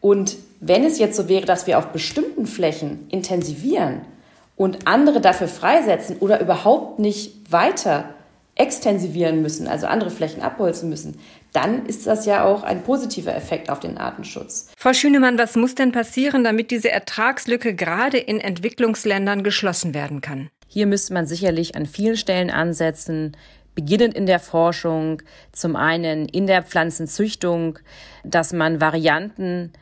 Und 0.00 0.36
wenn 0.60 0.84
es 0.84 0.98
jetzt 0.98 1.16
so 1.16 1.28
wäre, 1.28 1.46
dass 1.46 1.68
wir 1.68 1.78
auf 1.78 1.88
bestimmten 1.88 2.46
Flächen 2.46 3.06
intensivieren 3.10 4.00
und 4.56 4.86
andere 4.86 5.20
dafür 5.20 5.48
freisetzen 5.48 6.16
oder 6.18 6.40
überhaupt 6.40 6.98
nicht 6.98 7.52
weiter 7.52 8.04
extensivieren 8.58 9.40
müssen, 9.40 9.68
also 9.68 9.86
andere 9.86 10.10
Flächen 10.10 10.42
abholzen 10.42 10.88
müssen, 10.88 11.18
dann 11.52 11.86
ist 11.86 12.06
das 12.06 12.26
ja 12.26 12.44
auch 12.44 12.62
ein 12.62 12.82
positiver 12.82 13.34
Effekt 13.34 13.70
auf 13.70 13.80
den 13.80 13.96
Artenschutz. 13.96 14.68
Frau 14.76 14.92
Schünemann, 14.92 15.38
was 15.38 15.56
muss 15.56 15.74
denn 15.74 15.92
passieren, 15.92 16.44
damit 16.44 16.70
diese 16.70 16.90
Ertragslücke 16.90 17.74
gerade 17.74 18.18
in 18.18 18.40
Entwicklungsländern 18.40 19.42
geschlossen 19.42 19.94
werden 19.94 20.20
kann? 20.20 20.50
Hier 20.66 20.86
müsste 20.86 21.14
man 21.14 21.26
sicherlich 21.26 21.76
an 21.76 21.86
vielen 21.86 22.16
Stellen 22.16 22.50
ansetzen, 22.50 23.36
beginnend 23.74 24.14
in 24.14 24.26
der 24.26 24.40
Forschung, 24.40 25.22
zum 25.52 25.76
einen 25.76 26.26
in 26.26 26.46
der 26.46 26.62
Pflanzenzüchtung, 26.62 27.78
dass 28.24 28.52
man 28.52 28.80
Varianten 28.80 29.72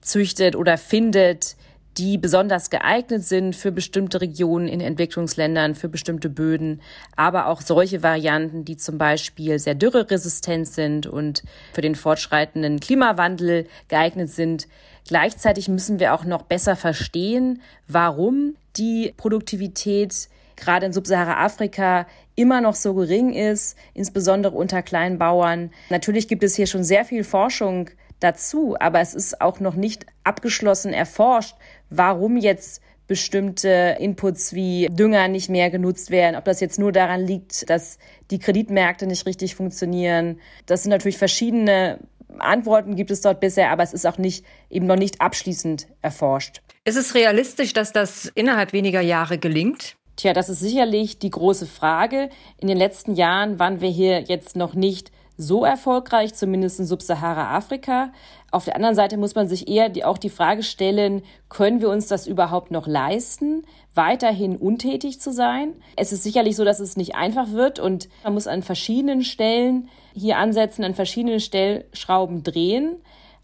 züchtet 0.00 0.54
oder 0.54 0.78
findet, 0.78 1.56
die 1.98 2.16
besonders 2.16 2.70
geeignet 2.70 3.24
sind 3.24 3.56
für 3.56 3.72
bestimmte 3.72 4.20
Regionen 4.20 4.68
in 4.68 4.80
Entwicklungsländern, 4.80 5.74
für 5.74 5.88
bestimmte 5.88 6.30
Böden, 6.30 6.80
aber 7.16 7.46
auch 7.46 7.60
solche 7.60 8.02
Varianten, 8.02 8.64
die 8.64 8.76
zum 8.76 8.98
Beispiel 8.98 9.58
sehr 9.58 9.74
dürreresistent 9.74 10.68
sind 10.68 11.06
und 11.06 11.42
für 11.72 11.80
den 11.80 11.96
fortschreitenden 11.96 12.78
Klimawandel 12.78 13.66
geeignet 13.88 14.30
sind. 14.30 14.68
Gleichzeitig 15.08 15.68
müssen 15.68 15.98
wir 15.98 16.14
auch 16.14 16.24
noch 16.24 16.42
besser 16.42 16.76
verstehen, 16.76 17.60
warum 17.88 18.54
die 18.76 19.12
Produktivität 19.16 20.28
gerade 20.54 20.86
in 20.86 20.92
Subsahara-Afrika 20.92 22.06
immer 22.36 22.60
noch 22.60 22.74
so 22.74 22.94
gering 22.94 23.32
ist, 23.32 23.76
insbesondere 23.94 24.54
unter 24.54 24.82
Kleinbauern. 24.82 25.70
Natürlich 25.90 26.28
gibt 26.28 26.44
es 26.44 26.54
hier 26.54 26.66
schon 26.66 26.84
sehr 26.84 27.04
viel 27.04 27.24
Forschung 27.24 27.90
dazu, 28.20 28.76
aber 28.78 29.00
es 29.00 29.14
ist 29.14 29.40
auch 29.40 29.60
noch 29.60 29.74
nicht 29.74 30.06
abgeschlossen 30.24 30.92
erforscht, 30.92 31.54
warum 31.90 32.36
jetzt 32.36 32.82
bestimmte 33.06 33.96
Inputs 33.98 34.52
wie 34.52 34.88
Dünger 34.90 35.28
nicht 35.28 35.48
mehr 35.48 35.70
genutzt 35.70 36.10
werden, 36.10 36.36
ob 36.36 36.44
das 36.44 36.60
jetzt 36.60 36.78
nur 36.78 36.92
daran 36.92 37.26
liegt, 37.26 37.68
dass 37.70 37.98
die 38.30 38.38
Kreditmärkte 38.38 39.06
nicht 39.06 39.24
richtig 39.26 39.54
funktionieren. 39.54 40.40
Das 40.66 40.82
sind 40.82 40.90
natürlich 40.90 41.18
verschiedene 41.18 41.98
Antworten 42.38 42.96
gibt 42.96 43.10
es 43.10 43.22
dort 43.22 43.40
bisher, 43.40 43.70
aber 43.70 43.82
es 43.82 43.92
ist 43.92 44.06
auch 44.06 44.18
nicht, 44.18 44.44
eben 44.70 44.86
noch 44.86 44.96
nicht 44.96 45.20
abschließend 45.20 45.88
erforscht. 46.02 46.60
Ist 46.84 46.96
es 46.96 47.14
realistisch, 47.14 47.72
dass 47.72 47.92
das 47.92 48.30
innerhalb 48.34 48.72
weniger 48.72 49.00
Jahre 49.00 49.38
gelingt? 49.38 49.96
Tja, 50.16 50.32
das 50.32 50.48
ist 50.48 50.60
sicherlich 50.60 51.18
die 51.18 51.30
große 51.30 51.66
Frage. 51.66 52.28
In 52.58 52.68
den 52.68 52.76
letzten 52.76 53.14
Jahren 53.14 53.58
waren 53.58 53.80
wir 53.80 53.88
hier 53.88 54.20
jetzt 54.20 54.56
noch 54.56 54.74
nicht 54.74 55.12
so 55.38 55.64
erfolgreich, 55.64 56.34
zumindest 56.34 56.80
in 56.80 56.86
Subsahara-Afrika. 56.86 58.12
Auf 58.50 58.64
der 58.64 58.74
anderen 58.74 58.96
Seite 58.96 59.16
muss 59.16 59.36
man 59.36 59.46
sich 59.46 59.68
eher 59.68 59.88
die, 59.88 60.04
auch 60.04 60.18
die 60.18 60.30
Frage 60.30 60.64
stellen, 60.64 61.22
können 61.48 61.80
wir 61.80 61.88
uns 61.88 62.08
das 62.08 62.26
überhaupt 62.26 62.72
noch 62.72 62.88
leisten, 62.88 63.64
weiterhin 63.94 64.56
untätig 64.56 65.20
zu 65.20 65.32
sein? 65.32 65.74
Es 65.96 66.12
ist 66.12 66.24
sicherlich 66.24 66.56
so, 66.56 66.64
dass 66.64 66.80
es 66.80 66.96
nicht 66.96 67.14
einfach 67.14 67.52
wird 67.52 67.78
und 67.78 68.08
man 68.24 68.34
muss 68.34 68.48
an 68.48 68.62
verschiedenen 68.62 69.22
Stellen 69.22 69.88
hier 70.12 70.38
ansetzen, 70.38 70.82
an 70.82 70.94
verschiedenen 70.94 71.40
Stellschrauben 71.40 72.42
drehen. 72.42 72.96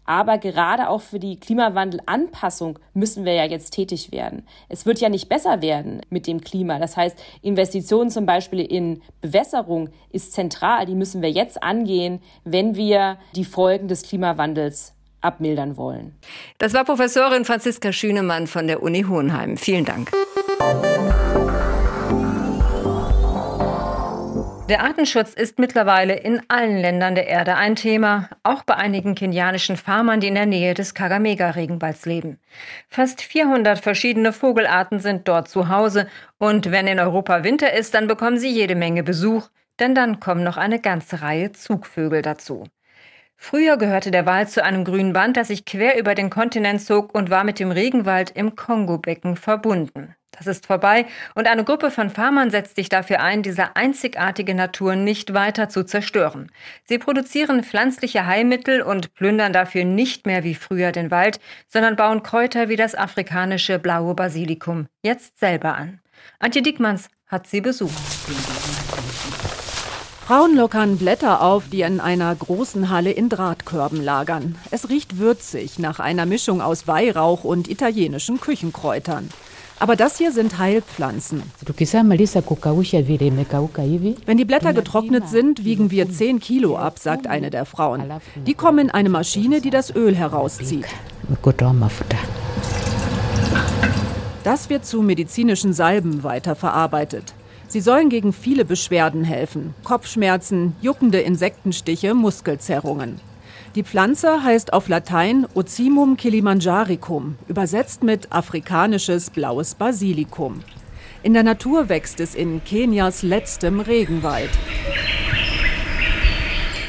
Aber 0.05 0.37
gerade 0.37 0.89
auch 0.89 1.01
für 1.01 1.19
die 1.19 1.39
Klimawandelanpassung 1.39 2.79
müssen 2.93 3.25
wir 3.25 3.33
ja 3.33 3.45
jetzt 3.45 3.71
tätig 3.71 4.11
werden. 4.11 4.47
Es 4.69 4.85
wird 4.85 4.99
ja 4.99 5.09
nicht 5.09 5.29
besser 5.29 5.61
werden 5.61 6.01
mit 6.09 6.27
dem 6.27 6.41
Klima. 6.41 6.79
Das 6.79 6.95
heißt, 6.95 7.17
Investitionen 7.41 8.09
zum 8.09 8.25
Beispiel 8.25 8.61
in 8.61 9.01
Bewässerung 9.21 9.89
ist 10.11 10.33
zentral. 10.33 10.85
Die 10.85 10.95
müssen 10.95 11.21
wir 11.21 11.31
jetzt 11.31 11.61
angehen, 11.63 12.21
wenn 12.43 12.75
wir 12.75 13.17
die 13.35 13.45
Folgen 13.45 13.87
des 13.87 14.03
Klimawandels 14.03 14.93
abmildern 15.21 15.75
wollen. 15.75 16.15
Das 16.59 16.73
war 16.73 16.85
Professorin 16.85 17.45
Franziska 17.45 17.91
Schünemann 17.91 18.47
von 18.47 18.67
der 18.67 18.83
Uni 18.83 19.03
Hohenheim. 19.03 19.57
Vielen 19.57 19.85
Dank. 19.85 20.11
Der 24.67 24.83
Artenschutz 24.83 25.35
ist 25.35 25.59
mittlerweile 25.59 26.15
in 26.15 26.41
allen 26.47 26.79
Ländern 26.79 27.13
der 27.13 27.27
Erde 27.27 27.55
ein 27.55 27.75
Thema, 27.75 28.29
auch 28.41 28.63
bei 28.63 28.73
einigen 28.73 29.13
kenianischen 29.13 29.77
Farmern, 29.77 30.19
die 30.19 30.27
in 30.27 30.33
der 30.33 30.47
Nähe 30.47 30.73
des 30.73 30.95
Kagamega-Regenwalds 30.95 32.07
leben. 32.07 32.39
Fast 32.89 33.21
400 33.21 33.77
verschiedene 33.77 34.33
Vogelarten 34.33 34.99
sind 34.99 35.27
dort 35.27 35.49
zu 35.49 35.69
Hause 35.69 36.07
und 36.39 36.71
wenn 36.71 36.87
in 36.87 36.99
Europa 36.99 37.43
Winter 37.43 37.73
ist, 37.73 37.93
dann 37.93 38.07
bekommen 38.07 38.39
sie 38.39 38.49
jede 38.49 38.73
Menge 38.73 39.03
Besuch, 39.03 39.49
denn 39.79 39.93
dann 39.93 40.19
kommen 40.19 40.43
noch 40.43 40.57
eine 40.57 40.79
ganze 40.79 41.21
Reihe 41.21 41.51
Zugvögel 41.51 42.23
dazu. 42.23 42.63
Früher 43.37 43.77
gehörte 43.77 44.09
der 44.09 44.25
Wald 44.25 44.49
zu 44.49 44.63
einem 44.63 44.83
grünen 44.83 45.13
Band, 45.13 45.37
das 45.37 45.49
sich 45.49 45.65
quer 45.65 45.99
über 45.99 46.15
den 46.15 46.31
Kontinent 46.31 46.81
zog 46.81 47.13
und 47.13 47.29
war 47.29 47.43
mit 47.43 47.59
dem 47.59 47.69
Regenwald 47.69 48.31
im 48.31 48.55
Kongo-Becken 48.55 49.35
verbunden. 49.35 50.15
Das 50.37 50.47
ist 50.47 50.65
vorbei 50.65 51.05
und 51.33 51.47
eine 51.47 51.63
Gruppe 51.63 51.91
von 51.91 52.09
Farmern 52.09 52.49
setzt 52.49 52.75
sich 52.75 52.89
dafür 52.89 53.21
ein, 53.21 53.41
diese 53.41 53.75
einzigartige 53.75 54.53
Natur 54.53 54.95
nicht 54.95 55.33
weiter 55.33 55.69
zu 55.69 55.85
zerstören. 55.85 56.51
Sie 56.83 56.97
produzieren 56.97 57.63
pflanzliche 57.63 58.25
Heilmittel 58.25 58.81
und 58.81 59.13
plündern 59.13 59.53
dafür 59.53 59.85
nicht 59.85 60.25
mehr 60.25 60.43
wie 60.43 60.55
früher 60.55 60.91
den 60.91 61.11
Wald, 61.11 61.39
sondern 61.67 61.95
bauen 61.95 62.23
Kräuter 62.23 62.69
wie 62.69 62.75
das 62.75 62.95
afrikanische 62.95 63.79
blaue 63.79 64.13
Basilikum 64.13 64.87
jetzt 65.03 65.39
selber 65.39 65.75
an. 65.75 65.99
Antje 66.39 66.61
Dickmanns 66.61 67.09
hat 67.27 67.47
sie 67.47 67.61
besucht. 67.61 67.93
Frauen 70.25 70.55
lockern 70.55 70.97
Blätter 70.97 71.43
auf, 71.43 71.69
die 71.69 71.81
in 71.81 71.99
einer 71.99 72.33
großen 72.33 72.89
Halle 72.89 73.11
in 73.11 73.29
Drahtkörben 73.29 74.03
lagern. 74.03 74.55
Es 74.71 74.89
riecht 74.89 75.19
würzig 75.19 75.77
nach 75.77 75.99
einer 75.99 76.25
Mischung 76.25 76.61
aus 76.61 76.87
Weihrauch 76.87 77.43
und 77.43 77.67
italienischen 77.67 78.39
Küchenkräutern. 78.39 79.29
Aber 79.79 79.95
das 79.95 80.17
hier 80.17 80.31
sind 80.31 80.57
Heilpflanzen. 80.57 81.43
Wenn 84.25 84.37
die 84.37 84.45
Blätter 84.45 84.73
getrocknet 84.73 85.27
sind, 85.27 85.65
wiegen 85.65 85.91
wir 85.91 86.09
10 86.09 86.39
Kilo 86.39 86.77
ab, 86.77 86.97
sagt 86.97 87.27
eine 87.27 87.49
der 87.49 87.65
Frauen. 87.65 88.03
Die 88.45 88.53
kommen 88.53 88.79
in 88.79 88.91
eine 88.91 89.09
Maschine, 89.09 89.59
die 89.59 89.69
das 89.69 89.93
Öl 89.93 90.15
herauszieht. 90.15 90.85
Das 94.43 94.69
wird 94.69 94.85
zu 94.85 95.01
medizinischen 95.01 95.73
Salben 95.73 96.23
weiterverarbeitet. 96.23 97.33
Sie 97.67 97.81
sollen 97.81 98.09
gegen 98.09 98.31
viele 98.31 98.63
Beschwerden 98.63 99.23
helfen. 99.23 99.73
Kopfschmerzen, 99.83 100.75
juckende 100.81 101.19
Insektenstiche, 101.19 102.13
Muskelzerrungen. 102.13 103.19
Die 103.75 103.83
Pflanze 103.83 104.41
heißt 104.41 104.71
auf 104.71 104.87
Latein 104.87 105.45
Ocimum 105.53 106.15
kilimanjaricum, 106.15 107.35
übersetzt 107.49 108.03
mit 108.03 108.31
afrikanisches 108.31 109.29
blaues 109.29 109.75
Basilikum. 109.75 110.61
In 111.23 111.33
der 111.33 111.43
Natur 111.43 111.89
wächst 111.89 112.21
es 112.21 112.35
in 112.35 112.63
Kenias 112.63 113.21
letztem 113.21 113.81
Regenwald. 113.81 114.49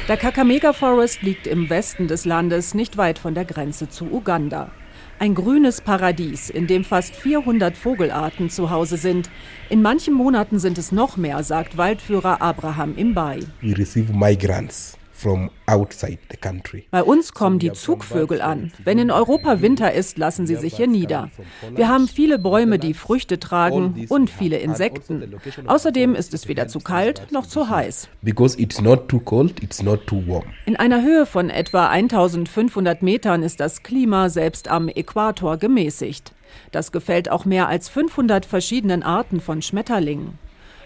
Der 0.07 0.15
Kakamega 0.15 0.71
Forest 0.71 1.23
liegt 1.23 1.45
im 1.45 1.69
Westen 1.69 2.07
des 2.07 2.23
Landes, 2.23 2.73
nicht 2.73 2.95
weit 2.95 3.19
von 3.19 3.33
der 3.33 3.43
Grenze 3.43 3.89
zu 3.89 4.05
Uganda. 4.05 4.71
Ein 5.19 5.35
grünes 5.35 5.81
Paradies, 5.81 6.49
in 6.49 6.67
dem 6.67 6.85
fast 6.85 7.13
400 7.17 7.75
Vogelarten 7.75 8.49
zu 8.49 8.69
Hause 8.69 8.95
sind. 8.95 9.29
In 9.69 9.81
manchen 9.81 10.13
Monaten 10.13 10.57
sind 10.57 10.77
es 10.77 10.93
noch 10.93 11.17
mehr, 11.17 11.43
sagt 11.43 11.75
Waldführer 11.75 12.41
Abraham 12.41 12.95
Imbai. 12.95 13.39
We 13.61 13.77
receive 13.77 14.13
migrants 14.13 14.96
from 15.17 15.49
outside 15.65 16.19
the 16.29 16.37
country. 16.37 16.85
Bei 16.91 17.03
uns 17.03 17.33
kommen 17.33 17.59
die 17.59 17.73
Zugvögel 17.73 18.41
an. 18.41 18.71
Wenn 18.83 18.99
in 18.99 19.11
Europa 19.11 19.61
Winter 19.61 19.91
ist, 19.91 20.17
lassen 20.17 20.45
sie 20.45 20.55
sich 20.55 20.75
hier 20.75 20.87
nieder. 20.87 21.29
Wir 21.75 21.89
haben 21.89 22.07
viele 22.07 22.37
Bäume, 22.37 22.77
die 22.77 22.93
Früchte 22.93 23.39
tragen 23.39 24.05
und 24.09 24.29
viele 24.29 24.57
Insekten. 24.57 25.35
Außerdem 25.65 26.13
ist 26.13 26.33
es 26.33 26.47
weder 26.47 26.67
zu 26.67 26.79
kalt 26.79 27.31
noch 27.31 27.47
zu 27.47 27.69
heiß. 27.69 28.09
Because 28.21 28.59
it's 28.59 28.79
not 28.79 29.09
too 29.09 29.19
cold, 29.19 29.61
it's 29.63 29.81
not 29.81 30.05
too 30.05 30.21
warm. 30.27 30.45
In 30.65 30.75
einer 30.75 31.01
Höhe 31.01 31.25
von 31.25 31.49
etwa 31.49 31.87
1500 31.89 33.01
Metern 33.01 33.41
ist 33.41 33.59
das 33.59 33.81
Klima 33.81 34.29
selbst 34.29 34.67
am 34.67 34.87
Äquator 34.87 35.57
gemäßigt. 35.57 36.33
Das 36.71 36.91
gefällt 36.91 37.29
auch 37.29 37.45
mehr 37.45 37.67
als 37.67 37.89
500 37.89 38.45
verschiedenen 38.45 39.03
Arten 39.03 39.41
von 39.41 39.61
Schmetterlingen. 39.61 40.37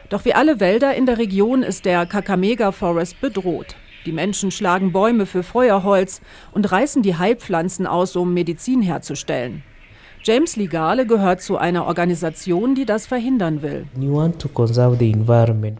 Doch 0.10 0.26
wie 0.26 0.34
alle 0.34 0.60
Wälder 0.60 0.94
in 0.96 1.06
der 1.06 1.18
Region 1.18 1.64
ist 1.64 1.86
der 1.86 2.06
Kakamega 2.06 2.72
Forest 2.72 3.22
bedroht. 3.22 3.76
Die 4.06 4.12
Menschen 4.12 4.52
schlagen 4.52 4.92
Bäume 4.92 5.26
für 5.26 5.44
Feuerholz 5.44 6.22
und 6.54 6.72
reißen 6.72 7.02
die 7.04 7.16
Heilpflanzen 7.16 7.86
aus, 7.86 8.16
um 8.16 8.34
Medizin 8.34 8.82
herzustellen. 8.82 9.64
James 10.24 10.56
Ligale 10.56 11.08
gehört 11.08 11.42
zu 11.42 11.58
einer 11.58 11.88
Organisation, 11.88 12.76
die 12.76 12.86
das 12.86 13.08
verhindern 13.08 13.64
will. 13.64 13.88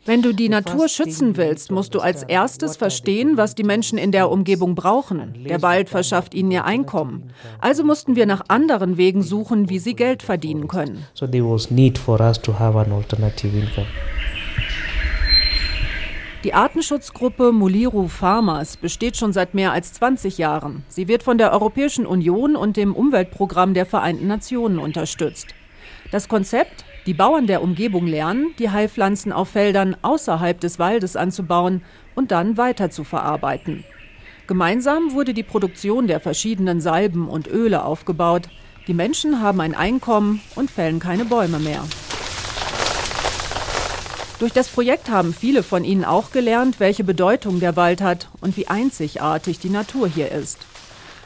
Wenn 0.06 0.22
du 0.24 0.34
die 0.34 0.50
Natur 0.50 0.88
schützen 0.88 1.38
willst, 1.38 1.72
musst 1.72 1.94
du 1.94 2.00
als 2.00 2.24
erstes 2.24 2.76
verstehen, 2.76 3.38
was 3.38 3.54
die 3.54 3.64
Menschen 3.64 4.00
in 4.00 4.12
der 4.12 4.32
Umgebung 4.32 4.74
brauchen. 4.74 5.46
Der 5.48 5.62
Wald 5.62 5.90
verschafft 5.90 6.34
ihnen 6.34 6.50
ihr 6.50 6.66
Einkommen. 6.66 7.32
Also 7.60 7.84
mussten 7.84 8.16
wir 8.16 8.26
nach 8.26 8.42
anderen 8.48 8.98
Wegen 8.98 9.22
suchen, 9.22 9.70
wie 9.70 9.78
sie 9.78 9.96
Geld 9.96 10.24
verdienen 10.24 10.68
können. 10.68 11.06
So 11.14 11.28
there 11.28 11.48
was 11.48 11.70
need 11.70 12.00
for 12.00 12.20
us 12.20 12.42
to 12.42 12.58
have 12.58 12.76
an 12.80 12.92
alternative 12.92 13.56
income. 13.56 13.86
Die 16.44 16.56
Artenschutzgruppe 16.56 17.52
Muliru 17.52 18.08
Farmers 18.08 18.76
besteht 18.76 19.16
schon 19.16 19.32
seit 19.32 19.54
mehr 19.54 19.74
als 19.74 19.94
20 19.94 20.40
Jahren. 20.40 20.84
Sie 20.88 21.08
wird 21.08 21.22
von 21.22 21.38
der 21.38 21.52
Europäischen 21.52 22.08
Union 22.08 22.56
und 22.56 22.78
dem 22.78 22.96
Umweltprogramm 22.96 23.76
der 23.76 23.86
Vereinten 23.86 24.26
Nationen 24.26 24.80
unterstützt. 24.80 25.54
Das 26.12 26.28
Konzept, 26.28 26.84
die 27.06 27.14
Bauern 27.14 27.46
der 27.46 27.62
Umgebung 27.62 28.08
lernen, 28.08 28.56
die 28.58 28.72
Heilpflanzen 28.72 29.32
auf 29.32 29.50
Feldern 29.50 29.96
außerhalb 30.02 30.60
des 30.60 30.80
Waldes 30.80 31.16
anzubauen 31.16 31.84
und 32.16 32.32
dann 32.32 32.58
weiter 32.58 32.90
zu 32.90 33.04
verarbeiten. 33.04 33.84
Gemeinsam 34.48 35.14
wurde 35.14 35.36
die 35.36 35.44
Produktion 35.44 36.08
der 36.08 36.20
verschiedenen 36.20 36.82
Salben 36.82 37.30
und 37.30 37.48
Öle 37.48 37.86
aufgebaut. 37.86 38.50
Die 38.88 38.96
Menschen 38.96 39.44
haben 39.44 39.62
ein 39.62 39.76
Einkommen 39.76 40.42
und 40.56 40.72
fällen 40.72 41.00
keine 41.00 41.26
Bäume 41.26 41.60
mehr. 41.60 41.84
Durch 44.42 44.54
das 44.54 44.70
Projekt 44.70 45.12
haben 45.12 45.36
viele 45.36 45.62
von 45.62 45.84
Ihnen 45.84 46.04
auch 46.04 46.32
gelernt, 46.32 46.80
welche 46.80 47.04
Bedeutung 47.04 47.60
der 47.60 47.76
Wald 47.76 48.02
hat 48.02 48.28
und 48.42 48.58
wie 48.58 48.66
einzigartig 48.66 49.60
die 49.60 49.70
Natur 49.70 50.08
hier 50.08 50.32
ist. 50.32 50.58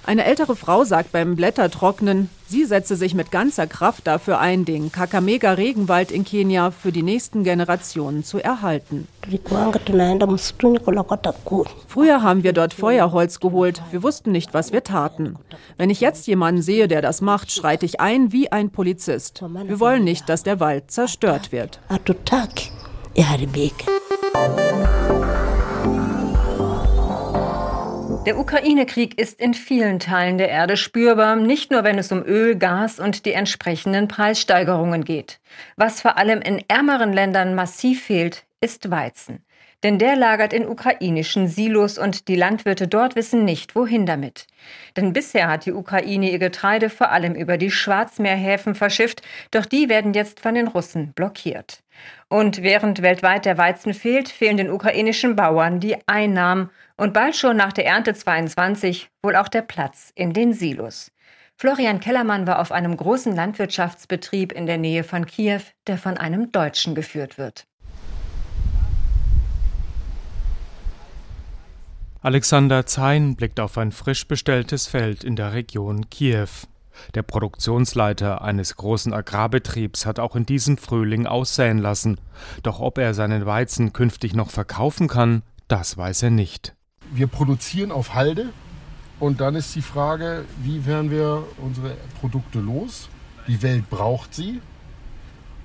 Eine 0.04 0.26
ältere 0.26 0.58
Frau 0.58 0.84
sagt 0.84 1.14
beim 1.14 1.38
Blättertrocknen, 1.38 2.30
sie 2.46 2.66
setze 2.66 2.98
sich 2.98 3.14
mit 3.14 3.32
ganzer 3.32 3.68
Kraft 3.68 4.06
dafür 4.06 4.40
ein, 4.40 4.66
den 4.66 4.92
Kakamega-Regenwald 4.92 6.12
in 6.12 6.26
Kenia 6.26 6.72
für 6.72 6.92
die 6.92 7.04
nächsten 7.04 7.46
Generationen 7.46 8.26
zu 8.26 8.40
erhalten. 8.40 9.08
Früher 11.88 12.22
haben 12.22 12.44
wir 12.44 12.52
dort 12.52 12.74
Feuerholz 12.74 13.40
geholt. 13.40 13.82
Wir 13.92 14.04
wussten 14.04 14.34
nicht, 14.34 14.54
was 14.54 14.74
wir 14.74 14.84
taten. 14.84 15.38
Wenn 15.78 15.90
ich 15.90 16.02
jetzt 16.02 16.28
jemanden 16.28 16.62
sehe, 16.62 16.90
der 16.90 17.02
das 17.02 17.22
macht, 17.22 17.50
schreite 17.50 17.86
ich 17.86 18.02
ein 18.02 18.34
wie 18.34 18.52
ein 18.52 18.72
Polizist. 18.72 19.42
Wir 19.42 19.80
wollen 19.80 20.04
nicht, 20.04 20.28
dass 20.28 20.44
der 20.44 20.60
Wald 20.60 20.92
zerstört 20.92 21.54
wird. 21.54 21.80
Der 28.26 28.38
Ukraine-Krieg 28.38 29.18
ist 29.18 29.40
in 29.40 29.54
vielen 29.54 30.00
Teilen 30.00 30.38
der 30.38 30.50
Erde 30.50 30.76
spürbar, 30.76 31.38
nicht 31.38 31.72
nur 31.72 31.86
wenn 31.86 31.98
es 31.98 32.12
um 32.12 32.26
Öl, 32.26 32.58
Gas 32.58 33.00
und 33.00 33.26
die 33.26 33.32
entsprechenden 33.32 34.10
Preissteigerungen 34.10 35.06
geht. 35.06 35.40
Was 35.78 36.02
vor 36.02 36.18
allem 36.18 36.42
in 36.42 36.62
ärmeren 36.68 37.14
Ländern 37.14 37.56
massiv 37.56 38.04
fehlt, 38.04 38.46
ist 38.60 38.92
Weizen. 38.92 39.46
Denn 39.86 40.00
der 40.00 40.16
lagert 40.16 40.52
in 40.52 40.68
ukrainischen 40.68 41.48
Silos 41.48 42.00
und 42.00 42.28
die 42.28 42.36
Landwirte 42.36 42.88
dort 42.88 43.16
wissen 43.16 43.46
nicht, 43.46 43.76
wohin 43.76 44.08
damit. 44.08 44.48
Denn 44.98 45.14
bisher 45.14 45.48
hat 45.48 45.68
die 45.68 45.74
Ukraine 45.74 46.32
ihr 46.32 46.40
Getreide 46.40 46.90
vor 46.90 47.12
allem 47.12 47.36
über 47.36 47.60
die 47.60 47.70
Schwarzmeerhäfen 47.70 48.74
verschifft, 48.74 49.22
doch 49.52 49.68
die 49.68 49.88
werden 49.88 50.16
jetzt 50.16 50.40
von 50.40 50.56
den 50.56 50.70
Russen 50.70 51.14
blockiert. 51.14 51.84
Und 52.30 52.64
während 52.64 53.04
weltweit 53.04 53.46
der 53.46 53.60
Weizen 53.60 53.94
fehlt, 53.94 54.28
fehlen 54.28 54.58
den 54.58 54.72
ukrainischen 54.72 55.36
Bauern 55.36 55.80
die 55.80 55.98
Einnahmen 56.08 56.72
und 56.98 57.14
bald 57.14 57.36
schon 57.36 57.56
nach 57.56 57.72
der 57.72 57.86
Ernte 57.86 58.16
22 58.16 59.12
wohl 59.22 59.36
auch 59.36 59.50
der 59.50 59.62
Platz 59.62 60.12
in 60.16 60.34
den 60.34 60.54
Silos. 60.54 61.12
Florian 61.58 62.00
Kellermann 62.00 62.48
war 62.48 62.58
auf 62.58 62.72
einem 62.72 62.98
großen 62.98 63.36
Landwirtschaftsbetrieb 63.36 64.52
in 64.52 64.66
der 64.66 64.80
Nähe 64.80 65.04
von 65.04 65.28
Kiew, 65.28 65.62
der 65.86 66.00
von 66.00 66.18
einem 66.18 66.52
Deutschen 66.52 66.96
geführt 66.96 67.38
wird. 67.38 67.68
Alexander 72.26 72.88
Zein 72.88 73.36
blickt 73.36 73.60
auf 73.60 73.78
ein 73.78 73.92
frisch 73.92 74.28
bestelltes 74.28 74.88
Feld 74.88 75.24
in 75.24 75.36
der 75.36 75.54
Region 75.54 76.10
Kiew. 76.10 76.48
Der 77.14 77.22
Produktionsleiter 77.22 78.42
eines 78.42 78.76
großen 78.78 79.14
Agrarbetriebs 79.14 80.08
hat 80.08 80.18
auch 80.18 80.36
in 80.36 80.44
diesem 80.44 80.80
Frühling 80.80 81.28
aussäen 81.28 81.78
lassen. 81.78 82.20
Doch 82.64 82.80
ob 82.80 82.98
er 82.98 83.14
seinen 83.14 83.46
Weizen 83.46 83.94
künftig 83.94 84.34
noch 84.34 84.50
verkaufen 84.50 85.08
kann, 85.08 85.44
das 85.68 85.98
weiß 85.98 86.24
er 86.24 86.32
nicht. 86.32 86.74
Wir 87.14 87.28
produzieren 87.28 87.92
auf 87.92 88.16
Halde 88.16 88.50
und 89.20 89.40
dann 89.40 89.54
ist 89.54 89.76
die 89.76 89.84
Frage, 89.84 90.46
wie 90.64 90.88
werden 90.88 91.12
wir 91.12 91.44
unsere 91.58 91.96
Produkte 92.20 92.60
los? 92.60 93.08
Die 93.48 93.62
Welt 93.62 93.88
braucht 93.88 94.34
sie, 94.34 94.62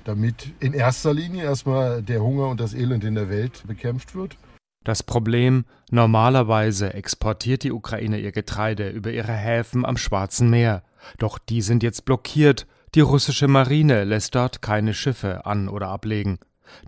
damit 0.04 0.52
in 0.60 0.74
erster 0.74 1.14
Linie 1.14 1.42
erstmal 1.44 2.02
der 2.02 2.20
Hunger 2.20 2.48
und 2.48 2.60
das 2.60 2.74
Elend 2.74 3.02
in 3.02 3.14
der 3.14 3.30
Welt 3.30 3.62
bekämpft 3.66 4.14
wird. 4.14 4.36
Das 4.84 5.02
Problem, 5.02 5.66
normalerweise 5.90 6.94
exportiert 6.94 7.64
die 7.64 7.72
Ukraine 7.72 8.18
ihr 8.18 8.32
Getreide 8.32 8.88
über 8.88 9.10
ihre 9.10 9.32
Häfen 9.32 9.84
am 9.84 9.99
Schwarzen 9.99 10.49
Meer. 10.49 10.82
Doch 11.18 11.38
die 11.38 11.60
sind 11.60 11.82
jetzt 11.82 12.06
blockiert. 12.06 12.66
Die 12.94 13.02
russische 13.02 13.46
Marine 13.46 14.04
lässt 14.04 14.34
dort 14.34 14.62
keine 14.62 14.94
Schiffe 14.94 15.44
an 15.44 15.68
oder 15.68 15.88
ablegen. 15.88 16.38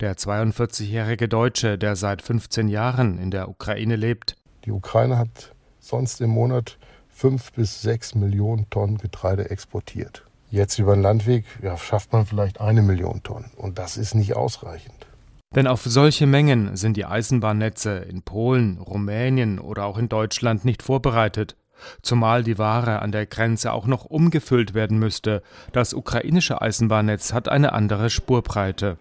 Der 0.01 0.17
42-jährige 0.17 1.29
Deutsche, 1.29 1.77
der 1.77 1.95
seit 1.97 2.23
15 2.23 2.69
Jahren 2.69 3.19
in 3.19 3.31
der 3.31 3.51
Ukraine 3.51 3.97
lebt. 3.97 4.37
Die 4.65 4.73
Ukraine 4.73 5.19
hat 5.19 5.55
sonst 5.79 6.21
im 6.23 6.31
Monat 6.31 6.79
fünf 7.09 7.53
bis 7.53 7.83
sechs 7.83 8.15
Millionen 8.15 8.71
Tonnen 8.71 8.97
Getreide 8.97 9.51
exportiert. 9.51 10.25
Jetzt 10.51 10.79
über 10.79 10.95
den 10.95 11.03
Landweg 11.03 11.45
ja, 11.63 11.77
schafft 11.77 12.13
man 12.13 12.25
vielleicht 12.25 12.61
eine 12.61 12.83
Million 12.83 13.23
Tonnen. 13.23 13.51
Und 13.57 13.79
das 13.79 13.97
ist 13.97 14.15
nicht 14.15 14.35
ausreichend. 14.35 15.07
Denn 15.55 15.67
auf 15.67 15.83
solche 15.85 16.27
Mengen 16.27 16.77
sind 16.77 16.97
die 16.97 17.05
Eisenbahnnetze 17.05 17.97
in 18.09 18.23
Polen, 18.23 18.79
Rumänien 18.79 19.59
oder 19.59 19.85
auch 19.85 19.99
in 19.99 20.09
Deutschland 20.09 20.65
nicht 20.65 20.83
vorbereitet, 20.83 21.57
zumal 22.01 22.43
die 22.43 22.59
Ware 22.59 23.01
an 23.01 23.13
der 23.13 23.27
Grenze 23.27 23.73
auch 23.73 23.87
noch 23.87 24.07
umgefüllt 24.07 24.73
werden 24.73 24.99
müsste. 24.99 25.43
Das 25.73 25.93
ukrainische 25.93 26.63
Eisenbahnnetz 26.63 27.35
hat 27.35 27.49
eine 27.49 27.73
andere 27.73 28.09
Spurbreite. 28.09 28.97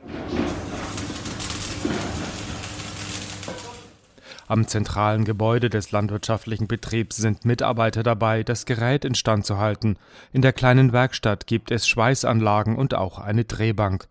Am 4.52 4.68
zentralen 4.68 5.24
Gebäude 5.24 5.70
des 5.70 5.94
landwirtschaftlichen 5.94 6.68
Betriebs 6.68 7.16
sind 7.16 7.46
Mitarbeiter 7.46 8.04
dabei, 8.04 8.44
das 8.44 8.66
Gerät 8.66 9.06
instand 9.06 9.46
zu 9.46 9.58
halten. 9.58 9.96
In 10.34 10.42
der 10.42 10.52
kleinen 10.52 10.92
Werkstatt 10.92 11.48
gibt 11.48 11.72
es 11.72 11.88
Schweißanlagen 11.88 12.76
und 12.76 12.94
auch 12.94 13.20
eine 13.20 13.46
Drehbank. 13.46 14.10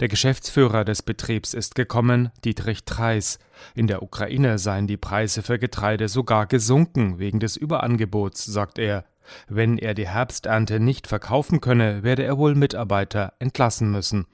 Der 0.00 0.08
Geschäftsführer 0.08 0.84
des 0.84 1.02
Betriebs 1.02 1.54
ist 1.54 1.74
gekommen, 1.74 2.30
Dietrich 2.44 2.84
Treis. 2.84 3.38
In 3.74 3.86
der 3.86 4.02
Ukraine 4.02 4.58
seien 4.58 4.86
die 4.86 4.96
Preise 4.96 5.42
für 5.42 5.58
Getreide 5.58 6.08
sogar 6.08 6.46
gesunken 6.46 7.18
wegen 7.18 7.40
des 7.40 7.56
Überangebots, 7.56 8.44
sagt 8.44 8.78
er. 8.78 9.04
Wenn 9.48 9.78
er 9.78 9.94
die 9.94 10.08
Herbsternte 10.08 10.80
nicht 10.80 11.06
verkaufen 11.06 11.60
könne, 11.60 12.02
werde 12.02 12.24
er 12.24 12.38
wohl 12.38 12.54
Mitarbeiter 12.54 13.34
entlassen 13.38 13.90
müssen. 13.90 14.26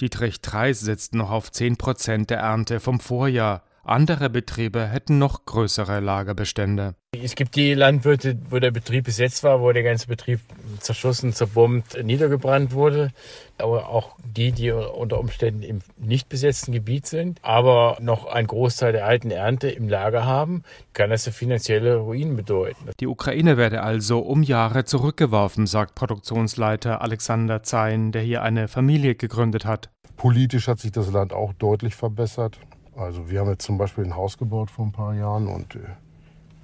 Dietrich 0.00 0.40
Treis 0.40 0.80
sitzt 0.80 1.14
noch 1.14 1.30
auf 1.30 1.50
zehn 1.50 1.76
Prozent 1.76 2.30
der 2.30 2.38
Ernte 2.38 2.80
vom 2.80 3.00
Vorjahr. 3.00 3.62
Andere 3.84 4.28
Betriebe 4.28 4.86
hätten 4.86 5.18
noch 5.18 5.46
größere 5.46 6.00
Lagerbestände. 6.00 6.94
Es 7.22 7.34
gibt 7.34 7.56
die 7.56 7.74
Landwirte, 7.74 8.38
wo 8.50 8.58
der 8.58 8.70
Betrieb 8.70 9.04
besetzt 9.04 9.42
war, 9.42 9.60
wo 9.60 9.72
der 9.72 9.82
ganze 9.82 10.06
Betrieb 10.06 10.40
zerschossen, 10.80 11.32
zerbombt, 11.32 12.02
niedergebrannt 12.02 12.72
wurde. 12.72 13.10
Aber 13.58 13.88
auch 13.88 14.16
die, 14.24 14.52
die 14.52 14.70
unter 14.70 15.18
Umständen 15.18 15.62
im 15.62 15.80
nicht 15.96 16.28
besetzten 16.28 16.72
Gebiet 16.72 17.06
sind, 17.06 17.40
aber 17.42 17.98
noch 18.00 18.26
einen 18.26 18.46
Großteil 18.46 18.92
der 18.92 19.06
alten 19.06 19.30
Ernte 19.30 19.68
im 19.68 19.88
Lager 19.88 20.26
haben, 20.26 20.62
kann 20.92 21.10
das 21.10 21.26
finanzielle 21.28 21.96
Ruin 21.96 22.36
bedeuten. 22.36 22.90
Die 23.00 23.06
Ukraine 23.06 23.56
werde 23.56 23.82
also 23.82 24.20
um 24.20 24.42
Jahre 24.42 24.84
zurückgeworfen, 24.84 25.66
sagt 25.66 25.94
Produktionsleiter 25.94 27.02
Alexander 27.02 27.62
Zein, 27.62 28.12
der 28.12 28.22
hier 28.22 28.42
eine 28.42 28.68
Familie 28.68 29.14
gegründet 29.14 29.64
hat. 29.64 29.90
Politisch 30.16 30.68
hat 30.68 30.78
sich 30.78 30.92
das 30.92 31.10
Land 31.10 31.32
auch 31.32 31.52
deutlich 31.54 31.94
verbessert. 31.94 32.58
Also 32.96 33.30
wir 33.30 33.40
haben 33.40 33.50
jetzt 33.50 33.64
zum 33.64 33.78
Beispiel 33.78 34.04
ein 34.04 34.16
Haus 34.16 34.38
gebaut 34.38 34.70
vor 34.70 34.84
ein 34.84 34.92
paar 34.92 35.14
Jahren 35.14 35.46
und 35.46 35.76
äh, 35.76 35.80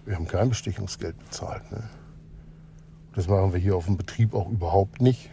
wir 0.04 0.16
haben 0.16 0.28
kein 0.28 0.48
Bestechungsgeld 0.48 1.18
bezahlt. 1.18 1.70
Ne? 1.72 1.82
Das 3.14 3.28
machen 3.28 3.52
wir 3.52 3.60
hier 3.60 3.76
auf 3.76 3.86
dem 3.86 3.96
Betrieb 3.96 4.34
auch 4.34 4.50
überhaupt 4.50 5.00
nicht. 5.00 5.30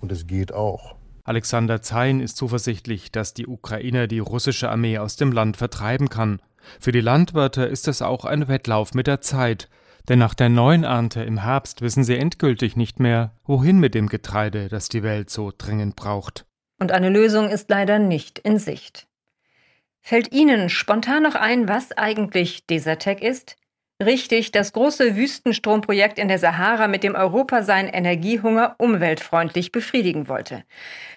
Und 0.00 0.12
es 0.12 0.26
geht 0.26 0.52
auch. 0.52 0.96
Alexander 1.24 1.82
Zein 1.82 2.20
ist 2.20 2.36
zuversichtlich, 2.36 3.12
dass 3.12 3.34
die 3.34 3.46
Ukraine 3.46 4.08
die 4.08 4.18
russische 4.18 4.70
Armee 4.70 4.98
aus 4.98 5.16
dem 5.16 5.32
Land 5.32 5.56
vertreiben 5.56 6.08
kann. 6.08 6.40
Für 6.80 6.92
die 6.92 7.00
Landwirte 7.00 7.62
ist 7.62 7.88
es 7.88 8.02
auch 8.02 8.24
ein 8.24 8.48
Wettlauf 8.48 8.94
mit 8.94 9.06
der 9.06 9.20
Zeit. 9.20 9.68
Denn 10.08 10.18
nach 10.18 10.34
der 10.34 10.48
neuen 10.48 10.84
Ernte 10.84 11.22
im 11.22 11.42
Herbst 11.42 11.82
wissen 11.82 12.04
sie 12.04 12.16
endgültig 12.16 12.76
nicht 12.76 13.00
mehr, 13.00 13.32
wohin 13.44 13.78
mit 13.78 13.94
dem 13.94 14.08
Getreide, 14.08 14.68
das 14.68 14.88
die 14.88 15.02
Welt 15.02 15.30
so 15.30 15.52
dringend 15.56 15.94
braucht. 15.94 16.46
Und 16.78 16.90
eine 16.90 17.10
Lösung 17.10 17.48
ist 17.48 17.68
leider 17.68 17.98
nicht 17.98 18.38
in 18.38 18.58
Sicht. 18.58 19.06
Fällt 20.00 20.32
Ihnen 20.32 20.70
spontan 20.70 21.22
noch 21.22 21.34
ein, 21.34 21.68
was 21.68 21.92
eigentlich 21.92 22.66
Desertec 22.66 23.22
ist? 23.22 23.56
Richtig, 24.02 24.50
das 24.50 24.72
große 24.72 25.14
Wüstenstromprojekt 25.14 26.18
in 26.18 26.28
der 26.28 26.38
Sahara, 26.38 26.88
mit 26.88 27.04
dem 27.04 27.14
Europa 27.14 27.62
seinen 27.62 27.88
Energiehunger 27.88 28.74
umweltfreundlich 28.78 29.72
befriedigen 29.72 30.26
wollte. 30.26 30.64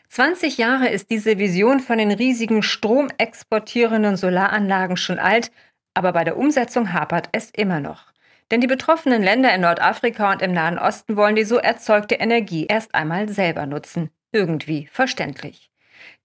20 0.09 0.57
Jahre 0.57 0.89
ist 0.89 1.09
diese 1.09 1.37
Vision 1.37 1.79
von 1.79 1.97
den 1.97 2.11
riesigen 2.11 2.61
stromexportierenden 2.61 4.17
Solaranlagen 4.17 4.97
schon 4.97 5.17
alt, 5.17 5.49
aber 5.93 6.11
bei 6.11 6.25
der 6.25 6.37
Umsetzung 6.37 6.91
hapert 6.91 7.29
es 7.31 7.51
immer 7.51 7.79
noch. 7.79 8.11
Denn 8.51 8.59
die 8.59 8.67
betroffenen 8.67 9.23
Länder 9.23 9.55
in 9.55 9.61
Nordafrika 9.61 10.33
und 10.33 10.41
im 10.41 10.51
Nahen 10.51 10.77
Osten 10.77 11.15
wollen 11.15 11.37
die 11.37 11.45
so 11.45 11.55
erzeugte 11.57 12.15
Energie 12.15 12.65
erst 12.65 12.93
einmal 12.93 13.29
selber 13.29 13.65
nutzen. 13.65 14.09
Irgendwie 14.33 14.87
verständlich. 14.91 15.72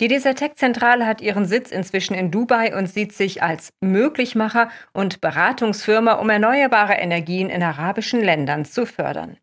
Die 0.00 0.08
Desertec-Zentrale 0.08 1.06
hat 1.06 1.20
ihren 1.20 1.44
Sitz 1.44 1.70
inzwischen 1.70 2.14
in 2.14 2.30
Dubai 2.30 2.76
und 2.76 2.88
sieht 2.88 3.12
sich 3.12 3.42
als 3.42 3.72
Möglichmacher 3.80 4.70
und 4.92 5.20
Beratungsfirma, 5.20 6.14
um 6.14 6.30
erneuerbare 6.30 6.94
Energien 6.94 7.50
in 7.50 7.62
arabischen 7.62 8.22
Ländern 8.22 8.64
zu 8.64 8.86
fördern. 8.86 9.36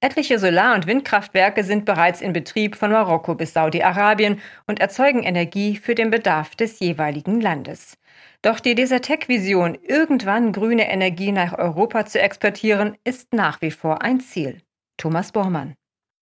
Etliche 0.00 0.38
Solar- 0.38 0.74
und 0.74 0.86
Windkraftwerke 0.86 1.62
sind 1.62 1.84
bereits 1.84 2.20
in 2.22 2.32
Betrieb 2.32 2.74
von 2.74 2.90
Marokko 2.90 3.34
bis 3.34 3.52
Saudi-Arabien 3.52 4.40
und 4.66 4.80
erzeugen 4.80 5.22
Energie 5.22 5.76
für 5.76 5.94
den 5.94 6.10
Bedarf 6.10 6.56
des 6.56 6.80
jeweiligen 6.80 7.40
Landes. 7.40 7.98
Doch 8.42 8.60
die 8.60 8.74
Desertec-Vision, 8.74 9.78
irgendwann 9.82 10.52
grüne 10.52 10.90
Energie 10.90 11.32
nach 11.32 11.58
Europa 11.58 12.06
zu 12.06 12.18
exportieren, 12.18 12.96
ist 13.04 13.34
nach 13.34 13.60
wie 13.60 13.70
vor 13.70 14.00
ein 14.00 14.20
Ziel. 14.20 14.62
Thomas 14.96 15.32
Bormann. 15.32 15.74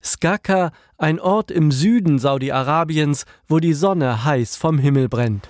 Skaka 0.03 0.73
ein 0.99 1.21
Ort 1.21 1.53
im 1.53 1.71
Süden 1.71 2.19
Saudi-Arabiens, 2.19 3.25
wo 3.47 3.61
die 3.61 3.73
Sonne 3.73 4.25
heiß 4.25 4.57
vom 4.57 4.79
Himmel 4.79 5.09
brennt. 5.09 5.49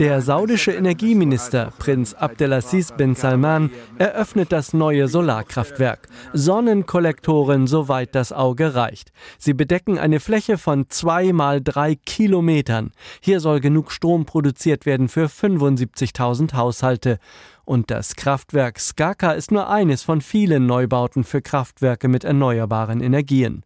Der 0.00 0.22
saudische 0.22 0.72
Energieminister 0.72 1.72
Prinz 1.78 2.14
Abdelaziz 2.14 2.90
bin 2.90 3.14
Salman 3.14 3.70
eröffnet 3.96 4.50
das 4.50 4.72
neue 4.72 5.06
Solarkraftwerk. 5.06 6.08
Sonnenkollektoren, 6.32 7.68
soweit 7.68 8.16
das 8.16 8.32
Auge 8.32 8.74
reicht. 8.74 9.12
Sie 9.38 9.54
bedecken 9.54 9.96
eine 9.96 10.18
Fläche 10.18 10.58
von 10.58 10.86
zwei 10.88 11.32
mal 11.32 11.62
drei 11.62 11.94
Kilometern. 11.94 12.90
Hier 13.20 13.38
soll 13.38 13.60
genug 13.60 13.92
Strom 13.92 14.26
produziert 14.26 14.84
werden 14.84 15.08
für 15.08 15.26
75.000 15.26 16.54
Haushalte. 16.54 17.20
Und 17.64 17.92
das 17.92 18.16
Kraftwerk 18.16 18.80
Skaka 18.80 19.30
ist 19.30 19.52
nur 19.52 19.70
eines 19.70 20.02
von 20.02 20.20
vielen 20.22 20.66
Neubauten 20.66 21.22
für 21.22 21.40
Kraftwerke 21.40 22.08
mit 22.08 22.24
erneuerbaren 22.24 22.79
Energien. 22.88 23.62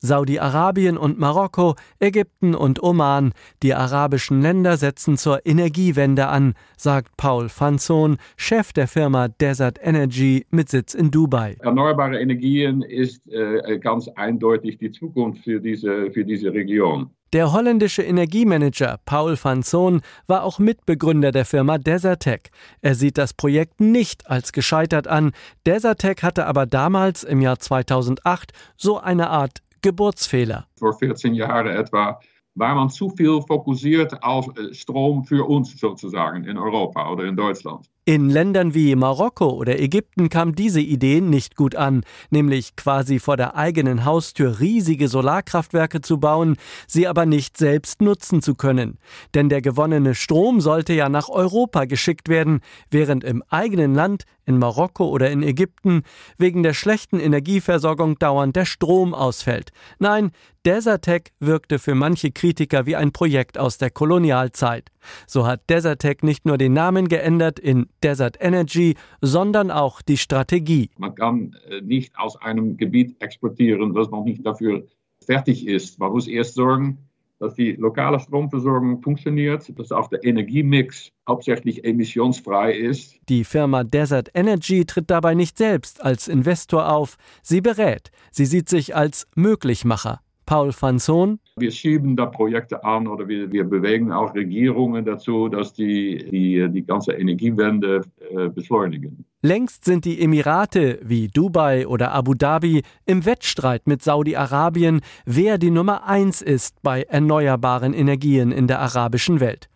Saudi-Arabien 0.00 0.96
und 0.96 1.18
Marokko, 1.18 1.76
Ägypten 2.00 2.54
und 2.54 2.82
Oman, 2.82 3.32
die 3.62 3.74
arabischen 3.74 4.42
Länder 4.42 4.76
setzen 4.76 5.16
zur 5.16 5.46
Energiewende 5.46 6.28
an, 6.28 6.54
sagt 6.76 7.16
Paul 7.16 7.48
Fanzon, 7.48 8.16
Chef 8.36 8.72
der 8.72 8.88
Firma 8.88 9.28
Desert 9.28 9.78
Energy 9.82 10.46
mit 10.50 10.68
Sitz 10.68 10.94
in 10.94 11.10
Dubai. 11.10 11.56
Erneuerbare 11.60 12.20
Energien 12.20 12.82
ist 12.82 13.26
äh, 13.28 13.78
ganz 13.78 14.08
eindeutig 14.08 14.78
die 14.78 14.90
Zukunft 14.90 15.44
für 15.44 15.60
diese, 15.60 16.10
für 16.10 16.24
diese 16.24 16.52
Region. 16.52 17.10
Der 17.32 17.50
holländische 17.50 18.02
Energiemanager 18.02 18.98
Paul 19.06 19.38
van 19.42 19.62
Zoon 19.62 20.02
war 20.26 20.44
auch 20.44 20.58
Mitbegründer 20.58 21.32
der 21.32 21.46
Firma 21.46 21.78
Desertec. 21.78 22.50
Er 22.82 22.94
sieht 22.94 23.16
das 23.16 23.32
Projekt 23.32 23.80
nicht 23.80 24.28
als 24.28 24.52
gescheitert 24.52 25.08
an. 25.08 25.32
Desertec 25.64 26.22
hatte 26.22 26.44
aber 26.46 26.66
damals 26.66 27.24
im 27.24 27.40
Jahr 27.40 27.58
2008 27.58 28.52
so 28.76 28.98
eine 28.98 29.30
Art 29.30 29.62
Geburtsfehler. 29.80 30.66
Vor 30.78 30.92
14 30.92 31.32
Jahren 31.32 31.68
etwa 31.68 32.20
war 32.54 32.74
man 32.74 32.90
zu 32.90 33.08
viel 33.08 33.40
fokussiert 33.40 34.22
auf 34.22 34.48
äh, 34.58 34.74
Strom 34.74 35.24
für 35.24 35.48
uns 35.48 35.80
sozusagen 35.80 36.44
in 36.44 36.58
Europa 36.58 37.10
oder 37.10 37.24
in 37.24 37.34
Deutschland. 37.34 37.88
In 38.04 38.30
Ländern 38.30 38.74
wie 38.74 38.96
Marokko 38.96 39.50
oder 39.50 39.78
Ägypten 39.78 40.28
kam 40.28 40.56
diese 40.56 40.80
Idee 40.80 41.20
nicht 41.20 41.54
gut 41.54 41.76
an, 41.76 42.02
nämlich 42.30 42.74
quasi 42.74 43.20
vor 43.20 43.36
der 43.36 43.54
eigenen 43.54 44.04
Haustür 44.04 44.58
riesige 44.58 45.06
Solarkraftwerke 45.06 46.00
zu 46.00 46.18
bauen, 46.18 46.56
sie 46.88 47.06
aber 47.06 47.26
nicht 47.26 47.56
selbst 47.56 48.02
nutzen 48.02 48.42
zu 48.42 48.56
können. 48.56 48.98
Denn 49.34 49.48
der 49.48 49.62
gewonnene 49.62 50.16
Strom 50.16 50.60
sollte 50.60 50.94
ja 50.94 51.08
nach 51.08 51.28
Europa 51.28 51.84
geschickt 51.84 52.28
werden, 52.28 52.58
während 52.90 53.22
im 53.22 53.44
eigenen 53.50 53.94
Land, 53.94 54.24
in 54.46 54.58
Marokko 54.58 55.08
oder 55.08 55.30
in 55.30 55.42
Ägypten, 55.42 56.02
wegen 56.38 56.62
der 56.62 56.74
schlechten 56.74 57.18
Energieversorgung 57.18 58.18
dauernd 58.18 58.56
der 58.56 58.64
Strom 58.64 59.14
ausfällt. 59.14 59.72
Nein, 59.98 60.32
Desertec 60.64 61.32
wirkte 61.40 61.78
für 61.78 61.94
manche 61.94 62.30
Kritiker 62.30 62.86
wie 62.86 62.96
ein 62.96 63.12
Projekt 63.12 63.58
aus 63.58 63.78
der 63.78 63.90
Kolonialzeit. 63.90 64.90
So 65.26 65.46
hat 65.46 65.68
Desertec 65.68 66.22
nicht 66.22 66.46
nur 66.46 66.58
den 66.58 66.72
Namen 66.72 67.08
geändert 67.08 67.58
in 67.58 67.86
Desert 68.02 68.36
Energy, 68.40 68.96
sondern 69.20 69.70
auch 69.70 70.02
die 70.02 70.16
Strategie. 70.16 70.90
Man 70.98 71.14
kann 71.14 71.56
äh, 71.68 71.80
nicht 71.80 72.16
aus 72.16 72.36
einem 72.36 72.76
Gebiet 72.76 73.20
exportieren, 73.20 73.94
das 73.94 74.10
noch 74.10 74.24
nicht 74.24 74.46
dafür 74.46 74.84
fertig 75.24 75.66
ist. 75.66 75.98
Man 75.98 76.12
muss 76.12 76.26
erst 76.26 76.54
sorgen, 76.54 76.98
dass 77.42 77.54
die 77.54 77.72
lokale 77.72 78.20
Stromversorgung 78.20 79.02
funktioniert, 79.02 79.76
dass 79.76 79.90
auch 79.90 80.08
der 80.08 80.24
Energiemix 80.24 81.10
hauptsächlich 81.28 81.84
emissionsfrei 81.84 82.72
ist. 82.72 83.16
Die 83.28 83.42
Firma 83.42 83.82
Desert 83.82 84.30
Energy 84.32 84.84
tritt 84.84 85.10
dabei 85.10 85.34
nicht 85.34 85.58
selbst 85.58 86.02
als 86.04 86.28
Investor 86.28 86.90
auf, 86.92 87.16
sie 87.42 87.60
berät, 87.60 88.12
sie 88.30 88.46
sieht 88.46 88.68
sich 88.68 88.94
als 88.94 89.26
Möglichmacher. 89.34 90.20
Paul 90.46 90.72
van 90.78 90.98
Zoon. 90.98 91.40
Wir 91.56 91.70
schieben 91.70 92.16
da 92.16 92.26
Projekte 92.26 92.82
an 92.82 93.06
oder 93.06 93.28
wir, 93.28 93.52
wir 93.52 93.64
bewegen 93.64 94.10
auch 94.10 94.34
Regierungen 94.34 95.04
dazu, 95.04 95.48
dass 95.48 95.74
die 95.74 96.16
die, 96.30 96.68
die 96.70 96.84
ganze 96.84 97.12
Energiewende 97.12 98.02
äh, 98.30 98.48
beschleunigen. 98.48 99.24
Längst 99.42 99.84
sind 99.84 100.04
die 100.04 100.22
Emirate 100.22 101.00
wie 101.02 101.28
Dubai 101.28 101.86
oder 101.86 102.12
Abu 102.12 102.34
Dhabi 102.34 102.82
im 103.04 103.26
Wettstreit 103.26 103.86
mit 103.86 104.00
Saudi-Arabien, 104.02 105.00
wer 105.26 105.58
die 105.58 105.70
Nummer 105.70 106.06
eins 106.06 106.40
ist 106.42 106.80
bei 106.82 107.02
erneuerbaren 107.02 107.92
Energien 107.92 108.50
in 108.52 108.66
der 108.66 108.80
arabischen 108.80 109.40
Welt. 109.40 109.68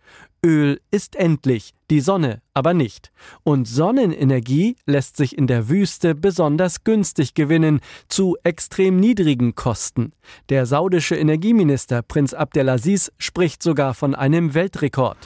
Öl 0.45 0.79
ist 0.91 1.15
endlich, 1.15 1.73
die 1.89 2.01
Sonne 2.01 2.41
aber 2.53 2.73
nicht. 2.73 3.11
Und 3.43 3.67
Sonnenenergie 3.67 4.77
lässt 4.87 5.15
sich 5.15 5.37
in 5.37 5.45
der 5.45 5.69
Wüste 5.69 6.15
besonders 6.15 6.83
günstig 6.83 7.35
gewinnen, 7.35 7.81
zu 8.09 8.35
extrem 8.43 8.99
niedrigen 8.99 9.53
Kosten. 9.53 10.11
Der 10.49 10.65
saudische 10.65 11.15
Energieminister 11.15 12.01
Prinz 12.01 12.33
Abdelaziz 12.33 13.11
spricht 13.19 13.61
sogar 13.61 13.93
von 13.93 14.15
einem 14.15 14.55
Weltrekord. 14.55 15.17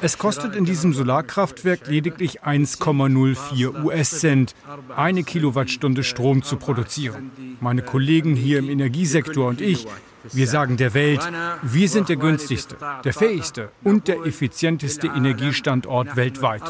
Es 0.00 0.18
kostet 0.18 0.54
in 0.54 0.64
diesem 0.64 0.92
Solarkraftwerk 0.92 1.88
lediglich 1.88 2.42
1,04 2.42 3.84
US-Cent, 3.84 4.54
eine 4.94 5.24
Kilowattstunde 5.24 6.04
Strom 6.04 6.44
zu 6.44 6.56
produzieren. 6.56 7.32
Meine 7.60 7.82
Kollegen 7.82 8.36
hier 8.36 8.60
im 8.60 8.70
Energiesektor 8.70 9.48
und 9.48 9.60
ich 9.60 9.86
wir 10.24 10.46
sagen 10.46 10.76
der 10.76 10.94
Welt, 10.94 11.20
wir 11.62 11.88
sind 11.88 12.08
der 12.08 12.16
günstigste, 12.16 12.76
der 13.04 13.12
fähigste 13.12 13.70
und 13.82 14.08
der 14.08 14.24
effizienteste 14.26 15.06
Energiestandort 15.08 16.16
weltweit. 16.16 16.62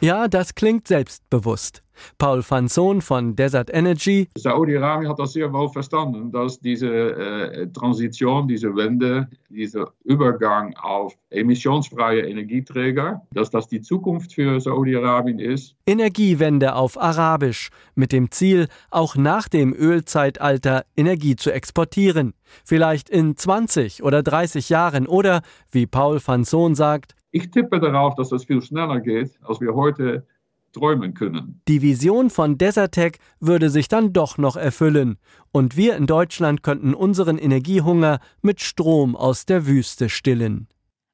Ja, 0.00 0.28
das 0.28 0.54
klingt 0.54 0.88
selbstbewusst. 0.88 1.82
Paul 2.18 2.42
van 2.42 2.68
Zoon 2.68 3.00
von 3.00 3.36
Desert 3.36 3.70
Energy. 3.72 4.28
Saudi-Arabien 4.36 5.08
hat 5.08 5.18
das 5.18 5.32
sehr 5.32 5.52
wohl 5.52 5.68
verstanden, 5.68 6.30
dass 6.30 6.60
diese 6.60 6.88
äh, 6.88 7.66
Transition, 7.72 8.48
diese 8.48 8.74
Wende, 8.74 9.28
dieser 9.48 9.92
Übergang 10.04 10.74
auf 10.76 11.14
emissionsfreie 11.30 12.22
Energieträger, 12.22 13.22
dass 13.32 13.50
das 13.50 13.68
die 13.68 13.80
Zukunft 13.80 14.34
für 14.34 14.60
Saudi-Arabien 14.60 15.38
ist. 15.38 15.74
Energiewende 15.86 16.74
auf 16.74 17.00
Arabisch, 17.00 17.70
mit 17.94 18.12
dem 18.12 18.30
Ziel, 18.30 18.68
auch 18.90 19.16
nach 19.16 19.48
dem 19.48 19.72
Ölzeitalter 19.74 20.84
Energie 20.96 21.36
zu 21.36 21.52
exportieren. 21.52 22.34
Vielleicht 22.64 23.08
in 23.08 23.36
20 23.36 24.02
oder 24.02 24.22
30 24.22 24.68
Jahren 24.68 25.06
oder, 25.06 25.42
wie 25.70 25.86
Paul 25.86 26.20
van 26.24 26.44
Zoon 26.44 26.74
sagt, 26.74 27.14
ich 27.34 27.50
tippe 27.50 27.80
darauf, 27.80 28.14
dass 28.14 28.28
das 28.28 28.44
viel 28.44 28.60
schneller 28.60 29.00
geht, 29.00 29.30
als 29.42 29.58
wir 29.58 29.74
heute 29.74 30.26
träumen 30.72 31.14
können. 31.14 31.60
Die 31.68 31.82
Vision 31.82 32.30
von 32.30 32.58
Desertec 32.58 33.18
würde 33.40 33.70
sich 33.70 33.88
dann 33.88 34.12
doch 34.12 34.38
noch 34.38 34.56
erfüllen 34.56 35.18
und 35.52 35.76
wir 35.76 35.96
in 35.96 36.06
Deutschland 36.06 36.62
könnten 36.62 36.94
unseren 36.94 37.38
Energiehunger 37.38 38.20
mit 38.40 38.60
Strom 38.60 39.16
aus 39.16 39.46
der 39.46 39.66
Wüste 39.66 40.08
stillen. 40.08 40.68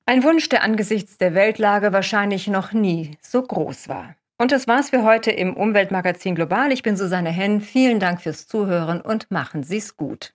Ein 0.07 0.25
Wunsch, 0.25 0.49
der 0.49 0.62
angesichts 0.62 1.18
der 1.18 1.35
Weltlage 1.35 1.92
wahrscheinlich 1.92 2.49
noch 2.49 2.73
nie 2.73 3.18
so 3.21 3.42
groß 3.42 3.88
war. 3.88 4.14
Und 4.38 4.53
das 4.53 4.68
war's 4.68 4.90
für 4.90 5.03
heute 5.03 5.33
im 5.33 5.55
Umweltmagazin 5.55 6.37
Global. 6.37 6.73
Ich 6.73 6.83
bin 6.83 6.97
Susanne 6.97 7.31
Henn. 7.31 7.61
Vielen 7.61 7.99
Dank 7.99 8.23
fürs 8.23 8.47
Zuhören 8.47 9.01
und 9.01 9.31
machen 9.31 9.64
Sie's 9.64 9.97
gut. 9.97 10.33